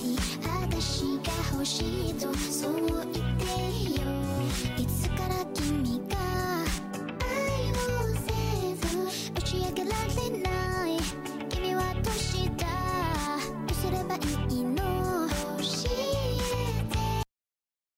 [0.70, 2.74] 私が欲しいとそう
[3.12, 3.35] 言って